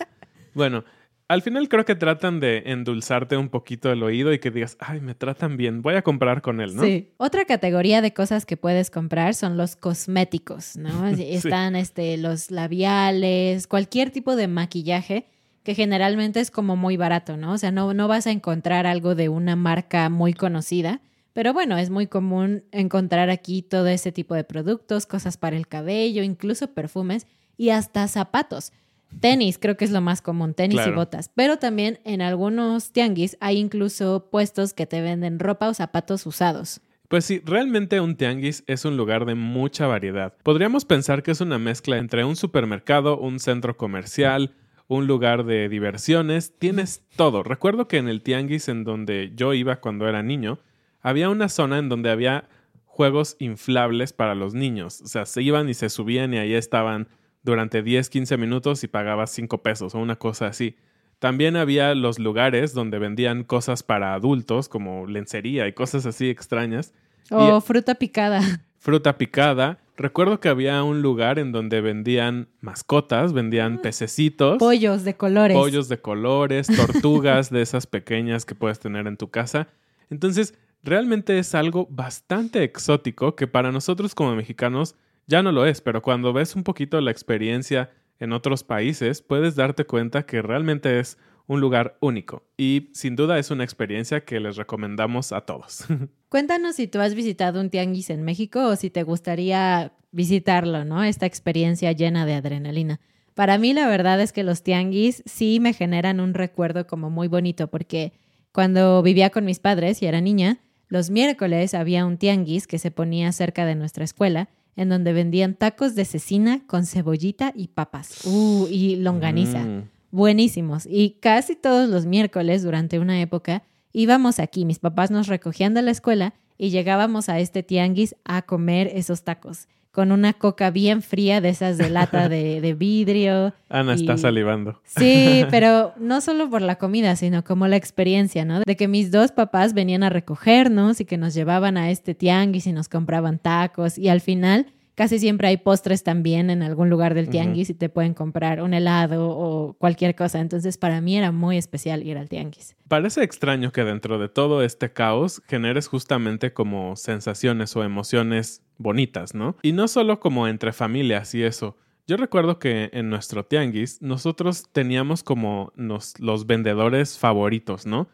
bueno, 0.54 0.84
al 1.28 1.42
final 1.42 1.68
creo 1.68 1.84
que 1.84 1.94
tratan 1.94 2.38
de 2.40 2.62
endulzarte 2.66 3.36
un 3.36 3.48
poquito 3.48 3.90
el 3.90 4.02
oído 4.02 4.32
y 4.32 4.38
que 4.38 4.50
digas, 4.50 4.76
ay, 4.78 5.00
me 5.00 5.14
tratan 5.14 5.56
bien, 5.56 5.82
voy 5.82 5.94
a 5.94 6.02
comprar 6.02 6.40
con 6.40 6.60
él, 6.60 6.76
¿no? 6.76 6.84
Sí. 6.84 7.10
Otra 7.16 7.44
categoría 7.44 8.00
de 8.00 8.12
cosas 8.12 8.46
que 8.46 8.56
puedes 8.56 8.90
comprar 8.90 9.34
son 9.34 9.56
los 9.56 9.74
cosméticos, 9.74 10.76
¿no? 10.76 11.06
Están 11.18 11.74
este, 11.74 12.16
los 12.16 12.50
labiales, 12.50 13.66
cualquier 13.66 14.10
tipo 14.10 14.36
de 14.36 14.48
maquillaje 14.48 15.26
que 15.64 15.74
generalmente 15.74 16.38
es 16.38 16.52
como 16.52 16.76
muy 16.76 16.96
barato, 16.96 17.36
¿no? 17.36 17.52
O 17.52 17.58
sea, 17.58 17.72
no, 17.72 17.92
no 17.92 18.06
vas 18.06 18.28
a 18.28 18.30
encontrar 18.30 18.86
algo 18.86 19.16
de 19.16 19.28
una 19.28 19.56
marca 19.56 20.08
muy 20.08 20.32
conocida, 20.32 21.00
pero 21.32 21.52
bueno, 21.52 21.76
es 21.76 21.90
muy 21.90 22.06
común 22.06 22.62
encontrar 22.70 23.30
aquí 23.30 23.62
todo 23.62 23.88
ese 23.88 24.12
tipo 24.12 24.36
de 24.36 24.44
productos, 24.44 25.06
cosas 25.06 25.36
para 25.36 25.56
el 25.56 25.66
cabello, 25.66 26.22
incluso 26.22 26.72
perfumes 26.72 27.26
y 27.56 27.70
hasta 27.70 28.06
zapatos. 28.06 28.72
Tenis, 29.20 29.58
creo 29.58 29.76
que 29.76 29.84
es 29.84 29.90
lo 29.90 30.00
más 30.00 30.22
común, 30.22 30.54
tenis 30.54 30.80
y 30.86 30.90
botas. 30.90 31.30
Pero 31.34 31.58
también 31.58 31.98
en 32.04 32.22
algunos 32.22 32.92
tianguis 32.92 33.36
hay 33.40 33.58
incluso 33.58 34.28
puestos 34.30 34.74
que 34.74 34.86
te 34.86 35.00
venden 35.00 35.38
ropa 35.38 35.68
o 35.68 35.74
zapatos 35.74 36.26
usados. 36.26 36.80
Pues 37.08 37.24
sí, 37.24 37.40
realmente 37.44 38.00
un 38.00 38.16
tianguis 38.16 38.64
es 38.66 38.84
un 38.84 38.96
lugar 38.96 39.26
de 39.26 39.36
mucha 39.36 39.86
variedad. 39.86 40.34
Podríamos 40.42 40.84
pensar 40.84 41.22
que 41.22 41.30
es 41.30 41.40
una 41.40 41.58
mezcla 41.58 41.98
entre 41.98 42.24
un 42.24 42.34
supermercado, 42.34 43.18
un 43.18 43.38
centro 43.38 43.76
comercial, 43.76 44.54
un 44.88 45.06
lugar 45.06 45.44
de 45.44 45.68
diversiones, 45.68 46.58
tienes 46.58 47.02
todo. 47.16 47.42
Recuerdo 47.42 47.86
que 47.86 47.98
en 47.98 48.08
el 48.08 48.22
tianguis 48.22 48.68
en 48.68 48.84
donde 48.84 49.32
yo 49.34 49.54
iba 49.54 49.76
cuando 49.76 50.08
era 50.08 50.22
niño, 50.22 50.58
había 51.00 51.28
una 51.28 51.48
zona 51.48 51.78
en 51.78 51.88
donde 51.88 52.10
había 52.10 52.48
juegos 52.84 53.36
inflables 53.38 54.12
para 54.12 54.34
los 54.34 54.54
niños. 54.54 55.00
O 55.02 55.06
sea, 55.06 55.26
se 55.26 55.42
iban 55.42 55.68
y 55.68 55.74
se 55.74 55.90
subían 55.90 56.34
y 56.34 56.38
ahí 56.38 56.54
estaban 56.54 57.08
durante 57.46 57.82
10, 57.82 58.10
15 58.10 58.36
minutos 58.36 58.84
y 58.84 58.88
pagabas 58.88 59.30
5 59.30 59.62
pesos 59.62 59.94
o 59.94 59.98
una 59.98 60.16
cosa 60.16 60.48
así. 60.48 60.76
También 61.20 61.56
había 61.56 61.94
los 61.94 62.18
lugares 62.18 62.74
donde 62.74 62.98
vendían 62.98 63.44
cosas 63.44 63.82
para 63.82 64.12
adultos, 64.12 64.68
como 64.68 65.06
lencería 65.06 65.66
y 65.66 65.72
cosas 65.72 66.04
así 66.04 66.28
extrañas. 66.28 66.92
O 67.30 67.60
fruta 67.60 67.94
picada. 67.94 68.40
Fruta 68.78 69.16
picada. 69.18 69.78
Recuerdo 69.96 70.38
que 70.38 70.48
había 70.48 70.82
un 70.84 71.02
lugar 71.02 71.38
en 71.38 71.50
donde 71.50 71.80
vendían 71.80 72.48
mascotas, 72.60 73.32
vendían 73.32 73.76
ah. 73.78 73.82
pececitos. 73.82 74.58
Pollos 74.58 75.04
de 75.04 75.14
colores. 75.16 75.56
Pollos 75.56 75.88
de 75.88 75.98
colores, 75.98 76.68
tortugas 76.68 77.50
de 77.50 77.62
esas 77.62 77.86
pequeñas 77.86 78.44
que 78.44 78.54
puedes 78.54 78.78
tener 78.78 79.06
en 79.06 79.16
tu 79.16 79.28
casa. 79.28 79.68
Entonces, 80.10 80.54
realmente 80.84 81.38
es 81.38 81.54
algo 81.54 81.88
bastante 81.90 82.62
exótico 82.62 83.34
que 83.34 83.46
para 83.46 83.72
nosotros 83.72 84.14
como 84.14 84.36
mexicanos 84.36 84.94
ya 85.26 85.42
no 85.42 85.52
lo 85.52 85.66
es, 85.66 85.80
pero 85.80 86.02
cuando 86.02 86.32
ves 86.32 86.54
un 86.54 86.62
poquito 86.62 87.00
la 87.00 87.10
experiencia 87.10 87.90
en 88.18 88.32
otros 88.32 88.64
países, 88.64 89.22
puedes 89.22 89.56
darte 89.56 89.84
cuenta 89.84 90.24
que 90.24 90.42
realmente 90.42 91.00
es 91.00 91.18
un 91.46 91.60
lugar 91.60 91.96
único 92.00 92.44
y 92.56 92.90
sin 92.92 93.14
duda 93.14 93.38
es 93.38 93.50
una 93.50 93.64
experiencia 93.64 94.24
que 94.24 94.40
les 94.40 94.56
recomendamos 94.56 95.32
a 95.32 95.42
todos. 95.42 95.84
Cuéntanos 96.28 96.76
si 96.76 96.88
tú 96.88 97.00
has 97.00 97.14
visitado 97.14 97.60
un 97.60 97.70
tianguis 97.70 98.10
en 98.10 98.22
México 98.22 98.66
o 98.66 98.76
si 98.76 98.90
te 98.90 99.02
gustaría 99.02 99.92
visitarlo, 100.10 100.84
¿no? 100.84 101.04
Esta 101.04 101.26
experiencia 101.26 101.92
llena 101.92 102.26
de 102.26 102.34
adrenalina. 102.34 103.00
Para 103.34 103.58
mí 103.58 103.74
la 103.74 103.86
verdad 103.86 104.20
es 104.20 104.32
que 104.32 104.42
los 104.42 104.62
tianguis 104.62 105.22
sí 105.26 105.60
me 105.60 105.72
generan 105.72 106.20
un 106.20 106.34
recuerdo 106.34 106.86
como 106.86 107.10
muy 107.10 107.28
bonito 107.28 107.68
porque 107.68 108.12
cuando 108.50 109.02
vivía 109.02 109.30
con 109.30 109.44
mis 109.44 109.58
padres 109.58 110.02
y 110.02 110.06
era 110.06 110.20
niña, 110.20 110.60
los 110.88 111.10
miércoles 111.10 111.74
había 111.74 112.06
un 112.06 112.16
tianguis 112.16 112.66
que 112.66 112.78
se 112.78 112.90
ponía 112.90 113.30
cerca 113.32 113.66
de 113.66 113.74
nuestra 113.74 114.04
escuela 114.04 114.48
en 114.76 114.88
donde 114.88 115.12
vendían 115.12 115.54
tacos 115.54 115.94
de 115.94 116.04
cecina 116.04 116.62
con 116.66 116.86
cebollita 116.86 117.52
y 117.54 117.68
papas. 117.68 118.24
Uh, 118.26 118.68
y 118.70 118.96
longaniza. 118.96 119.60
Mm. 119.60 119.88
Buenísimos. 120.10 120.86
Y 120.86 121.16
casi 121.20 121.56
todos 121.56 121.88
los 121.88 122.06
miércoles 122.06 122.62
durante 122.62 122.98
una 122.98 123.20
época 123.20 123.62
íbamos 123.92 124.38
aquí. 124.38 124.64
Mis 124.64 124.78
papás 124.78 125.10
nos 125.10 125.26
recogían 125.26 125.74
de 125.74 125.82
la 125.82 125.90
escuela 125.90 126.34
y 126.58 126.70
llegábamos 126.70 127.28
a 127.28 127.40
este 127.40 127.62
tianguis 127.62 128.14
a 128.24 128.42
comer 128.42 128.90
esos 128.94 129.24
tacos 129.24 129.68
con 129.96 130.12
una 130.12 130.34
coca 130.34 130.70
bien 130.70 131.00
fría 131.00 131.40
de 131.40 131.48
esas 131.48 131.78
de 131.78 131.88
lata 131.88 132.28
de, 132.28 132.60
de 132.60 132.74
vidrio. 132.74 133.54
Ana 133.70 133.94
está 133.94 134.12
y- 134.12 134.18
salivando. 134.18 134.78
Sí, 134.84 135.46
pero 135.50 135.94
no 135.96 136.20
solo 136.20 136.50
por 136.50 136.60
la 136.60 136.76
comida, 136.76 137.16
sino 137.16 137.42
como 137.44 137.66
la 137.66 137.76
experiencia, 137.76 138.44
¿no? 138.44 138.60
De 138.60 138.76
que 138.76 138.88
mis 138.88 139.10
dos 139.10 139.32
papás 139.32 139.72
venían 139.72 140.02
a 140.02 140.10
recogernos 140.10 141.00
y 141.00 141.06
que 141.06 141.16
nos 141.16 141.32
llevaban 141.32 141.78
a 141.78 141.90
este 141.90 142.14
tianguis 142.14 142.66
y 142.66 142.72
nos 142.72 142.90
compraban 142.90 143.38
tacos 143.38 143.96
y 143.96 144.10
al 144.10 144.20
final 144.20 144.66
casi 144.96 145.20
siempre 145.20 145.46
hay 145.46 145.58
postres 145.58 146.02
también 146.02 146.50
en 146.50 146.62
algún 146.64 146.90
lugar 146.90 147.14
del 147.14 147.28
tianguis 147.28 147.70
y 147.70 147.74
te 147.74 147.88
pueden 147.88 148.14
comprar 148.14 148.60
un 148.60 148.74
helado 148.74 149.28
o 149.28 149.74
cualquier 149.74 150.16
cosa. 150.16 150.40
Entonces 150.40 150.76
para 150.78 151.00
mí 151.00 151.16
era 151.16 151.30
muy 151.30 151.56
especial 151.56 152.02
ir 152.02 152.18
al 152.18 152.28
tianguis. 152.28 152.74
Parece 152.88 153.22
extraño 153.22 153.70
que 153.70 153.84
dentro 153.84 154.18
de 154.18 154.28
todo 154.28 154.62
este 154.64 154.92
caos 154.92 155.40
generes 155.46 155.86
justamente 155.86 156.52
como 156.52 156.96
sensaciones 156.96 157.76
o 157.76 157.84
emociones 157.84 158.62
bonitas, 158.78 159.34
¿no? 159.34 159.56
Y 159.62 159.72
no 159.72 159.86
solo 159.86 160.18
como 160.18 160.48
entre 160.48 160.72
familias 160.72 161.32
y 161.34 161.44
eso. 161.44 161.76
Yo 162.08 162.16
recuerdo 162.16 162.58
que 162.58 162.88
en 162.92 163.10
nuestro 163.10 163.44
tianguis 163.44 164.00
nosotros 164.00 164.64
teníamos 164.72 165.22
como 165.22 165.72
nos- 165.76 166.18
los 166.20 166.46
vendedores 166.46 167.18
favoritos, 167.18 167.84
¿no? 167.84 168.08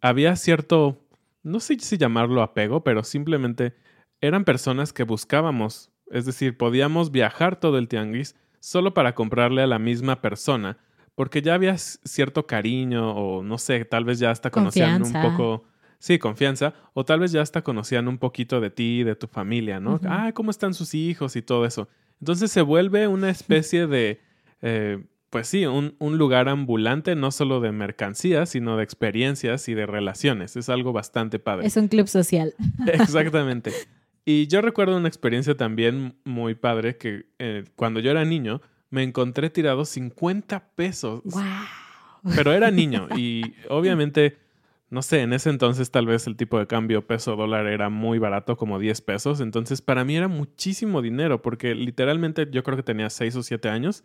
Había 0.00 0.34
cierto, 0.36 0.98
no 1.42 1.60
sé 1.60 1.78
si 1.78 1.98
llamarlo 1.98 2.42
apego, 2.42 2.82
pero 2.82 3.04
simplemente 3.04 3.74
eran 4.22 4.44
personas 4.44 4.92
que 4.94 5.02
buscábamos. 5.04 5.90
Es 6.14 6.24
decir, 6.26 6.56
podíamos 6.56 7.10
viajar 7.10 7.58
todo 7.58 7.76
el 7.76 7.88
tianguis 7.88 8.36
solo 8.60 8.94
para 8.94 9.16
comprarle 9.16 9.62
a 9.62 9.66
la 9.66 9.80
misma 9.80 10.20
persona, 10.20 10.78
porque 11.16 11.42
ya 11.42 11.54
había 11.54 11.76
cierto 11.76 12.46
cariño 12.46 13.10
o 13.16 13.42
no 13.42 13.58
sé, 13.58 13.84
tal 13.84 14.04
vez 14.04 14.20
ya 14.20 14.30
hasta 14.30 14.52
conocían 14.52 15.00
Confianza. 15.00 15.26
un 15.26 15.32
poco, 15.32 15.64
sí, 15.98 16.20
confianza, 16.20 16.72
o 16.92 17.04
tal 17.04 17.18
vez 17.18 17.32
ya 17.32 17.42
hasta 17.42 17.62
conocían 17.62 18.06
un 18.06 18.18
poquito 18.18 18.60
de 18.60 18.70
ti, 18.70 19.02
de 19.02 19.16
tu 19.16 19.26
familia, 19.26 19.80
¿no? 19.80 20.00
Ah, 20.04 20.30
¿cómo 20.32 20.52
están 20.52 20.72
sus 20.72 20.94
hijos 20.94 21.34
y 21.34 21.42
todo 21.42 21.66
eso? 21.66 21.88
Entonces 22.20 22.52
se 22.52 22.62
vuelve 22.62 23.08
una 23.08 23.28
especie 23.28 23.88
de, 23.88 24.20
eh, 24.62 25.04
pues 25.30 25.48
sí, 25.48 25.66
un, 25.66 25.96
un 25.98 26.16
lugar 26.16 26.48
ambulante, 26.48 27.16
no 27.16 27.32
solo 27.32 27.58
de 27.58 27.72
mercancías, 27.72 28.50
sino 28.50 28.76
de 28.76 28.84
experiencias 28.84 29.68
y 29.68 29.74
de 29.74 29.84
relaciones. 29.84 30.54
Es 30.54 30.68
algo 30.68 30.92
bastante 30.92 31.40
padre. 31.40 31.66
Es 31.66 31.76
un 31.76 31.88
club 31.88 32.06
social. 32.06 32.54
Exactamente. 32.86 33.72
Y 34.24 34.46
yo 34.46 34.62
recuerdo 34.62 34.96
una 34.96 35.08
experiencia 35.08 35.56
también 35.56 36.16
muy 36.24 36.54
padre 36.54 36.96
que 36.96 37.26
eh, 37.38 37.64
cuando 37.76 38.00
yo 38.00 38.10
era 38.10 38.24
niño 38.24 38.62
me 38.90 39.02
encontré 39.02 39.50
tirado 39.50 39.84
50 39.84 40.68
pesos. 40.74 41.22
¡Wow! 41.24 41.42
Pero 42.34 42.52
era 42.52 42.70
niño 42.70 43.08
y 43.16 43.54
obviamente, 43.68 44.38
no 44.88 45.02
sé, 45.02 45.20
en 45.20 45.34
ese 45.34 45.50
entonces 45.50 45.90
tal 45.90 46.06
vez 46.06 46.26
el 46.26 46.36
tipo 46.36 46.58
de 46.58 46.66
cambio 46.66 47.06
peso 47.06 47.36
dólar 47.36 47.66
era 47.66 47.90
muy 47.90 48.18
barato, 48.18 48.56
como 48.56 48.78
10 48.78 49.00
pesos. 49.02 49.40
Entonces 49.40 49.82
para 49.82 50.04
mí 50.04 50.16
era 50.16 50.28
muchísimo 50.28 51.02
dinero 51.02 51.42
porque 51.42 51.74
literalmente 51.74 52.48
yo 52.50 52.62
creo 52.62 52.76
que 52.76 52.82
tenía 52.82 53.10
6 53.10 53.36
o 53.36 53.42
7 53.42 53.68
años 53.68 54.04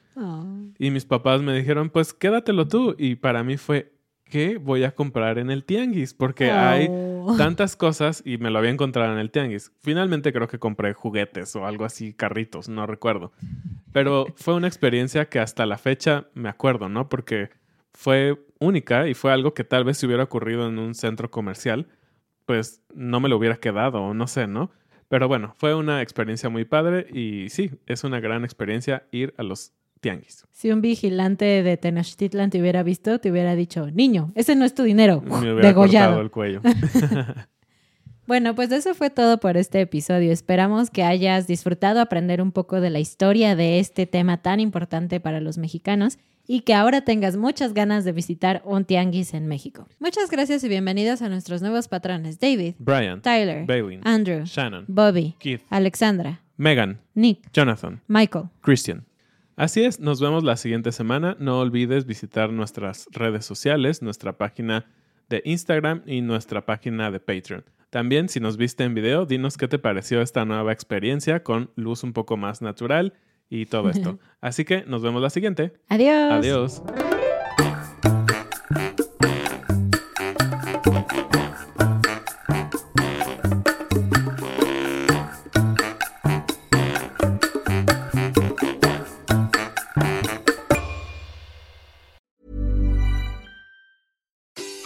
y 0.78 0.92
mis 0.92 1.06
papás 1.06 1.42
me 1.42 1.56
dijeron, 1.56 1.90
pues 1.90 2.14
quédatelo 2.14 2.68
tú. 2.68 2.96
Y 2.98 3.16
para 3.16 3.44
mí 3.44 3.56
fue, 3.56 3.94
¿qué 4.26 4.58
voy 4.58 4.84
a 4.84 4.92
comprar 4.92 5.38
en 5.38 5.50
el 5.50 5.64
tianguis? 5.64 6.14
Porque 6.14 6.52
hay 6.52 6.90
Tantas 7.38 7.76
cosas 7.76 8.22
y 8.26 8.38
me 8.38 8.50
lo 8.50 8.60
había 8.60 8.72
encontrado 8.72 9.14
en 9.14 9.20
el 9.20 9.32
tianguis. 9.32 9.72
Finalmente 9.82 10.34
creo 10.34 10.48
que 10.48 10.60
compré 10.60 10.94
juguetes 10.94 11.56
o 11.56 11.66
algo 11.66 11.86
así, 11.86 12.14
carritos, 12.14 12.70
no 12.70 12.86
recuerdo. 12.86 13.32
Pero 13.92 14.28
fue 14.36 14.56
una 14.56 14.68
experiencia 14.68 15.30
que 15.30 15.40
hasta 15.40 15.66
la 15.66 15.78
fecha 15.78 16.28
me 16.34 16.50
acuerdo, 16.50 16.90
¿no? 16.90 17.10
Porque 17.10 17.50
fue 17.94 18.38
única 18.60 19.08
y 19.08 19.14
fue 19.14 19.32
algo 19.32 19.54
que 19.54 19.64
tal 19.64 19.84
vez 19.84 19.98
si 19.98 20.06
hubiera 20.06 20.24
ocurrido 20.24 20.68
en 20.68 20.80
un 20.80 20.96
centro 20.96 21.32
comercial, 21.32 21.88
pues 22.46 22.82
no 22.94 23.20
me 23.20 23.30
lo 23.30 23.38
hubiera 23.38 23.58
quedado 23.58 24.02
o 24.02 24.14
no 24.14 24.28
sé, 24.28 24.48
¿no? 24.48 24.72
Pero 25.08 25.28
bueno, 25.28 25.56
fue 25.58 25.74
una 25.74 26.02
experiencia 26.02 26.50
muy 26.50 26.66
padre 26.66 27.08
y 27.12 27.50
sí, 27.50 27.72
es 27.88 28.04
una 28.04 28.20
gran 28.20 28.44
experiencia 28.44 29.08
ir 29.12 29.34
a 29.38 29.44
los 29.44 29.74
tianguis. 30.00 30.46
Si 30.52 30.72
un 30.72 30.82
vigilante 30.82 31.46
de 31.64 31.78
Tenochtitlan 31.78 32.50
te 32.50 32.60
hubiera 32.60 32.84
visto, 32.84 33.20
te 33.20 33.32
hubiera 33.32 33.56
dicho, 33.56 33.90
niño, 33.92 34.32
ese 34.36 34.56
no 34.56 34.66
es 34.66 34.74
tu 34.74 34.84
dinero. 34.84 35.22
Me 35.22 35.38
hubiera 35.40 35.68
Degollado. 35.68 36.16
cortado 36.16 36.22
el 36.22 36.32
cuello. 36.32 36.62
Bueno, 38.28 38.54
pues 38.54 38.72
eso 38.72 38.94
fue 38.94 39.10
todo 39.10 39.40
por 39.40 39.58
este 39.58 39.82
episodio. 39.82 40.32
Esperamos 40.32 40.92
que 40.92 41.02
hayas 41.02 41.48
disfrutado 41.48 42.00
aprender 42.00 42.44
un 42.44 42.52
poco 42.52 42.80
de 42.80 42.92
la 42.92 43.00
historia 43.00 43.56
de 43.56 43.80
este 43.80 44.06
tema 44.06 44.38
tan 44.38 44.60
importante 44.60 45.20
para 45.20 45.40
los 45.40 45.58
mexicanos 45.58 46.20
y 46.46 46.60
que 46.60 46.76
ahora 46.76 47.02
tengas 47.02 47.38
muchas 47.38 47.74
ganas 47.74 48.06
de 48.06 48.12
visitar 48.12 48.62
un 48.66 48.86
tianguis 48.86 49.34
en 49.34 49.48
México. 49.48 49.88
Muchas 50.00 50.30
gracias 50.30 50.64
y 50.64 50.70
bienvenidos 50.70 51.24
a 51.24 51.30
nuestros 51.30 51.64
nuevos 51.64 51.88
patrones. 51.88 52.40
David, 52.40 52.76
Brian, 52.78 53.20
Tyler, 53.24 53.66
Bailey, 53.66 54.00
Andrew, 54.04 54.44
Shannon, 54.46 54.86
Bobby, 54.88 55.36
Keith, 55.40 55.64
Alexandra, 55.72 56.44
Megan, 56.56 57.00
Nick, 57.16 57.52
Jonathan, 57.52 58.00
Michael. 58.08 58.46
Christian. 58.62 59.06
Así 59.60 59.84
es, 59.84 60.00
nos 60.00 60.22
vemos 60.22 60.46
la 60.46 60.56
siguiente 60.56 60.94
semana. 60.94 61.36
No 61.38 61.60
olvides 61.60 62.06
visitar 62.06 62.50
nuestras 62.54 63.08
redes 63.12 63.44
sociales, 63.44 64.02
nuestra 64.02 64.38
página 64.38 64.86
de 65.28 65.42
Instagram 65.44 66.02
y 66.06 66.22
nuestra 66.22 66.66
página 66.66 67.12
de 67.12 67.20
Patreon. 67.20 67.66
También, 67.90 68.30
si 68.30 68.40
nos 68.40 68.56
viste 68.56 68.86
en 68.86 68.94
video, 68.94 69.26
dinos 69.26 69.58
qué 69.58 69.68
te 69.68 69.78
pareció 69.78 70.22
esta 70.22 70.46
nueva 70.46 70.72
experiencia 70.72 71.44
con 71.44 71.72
luz 71.76 72.04
un 72.06 72.14
poco 72.14 72.38
más 72.38 72.62
natural 72.62 73.16
y 73.50 73.66
todo 73.66 73.90
esto. 73.90 74.18
Así 74.40 74.64
que 74.64 74.86
nos 74.86 75.02
vemos 75.02 75.22
la 75.22 75.30
siguiente. 75.30 75.74
Adiós. 75.90 76.32
Adiós. 76.32 76.84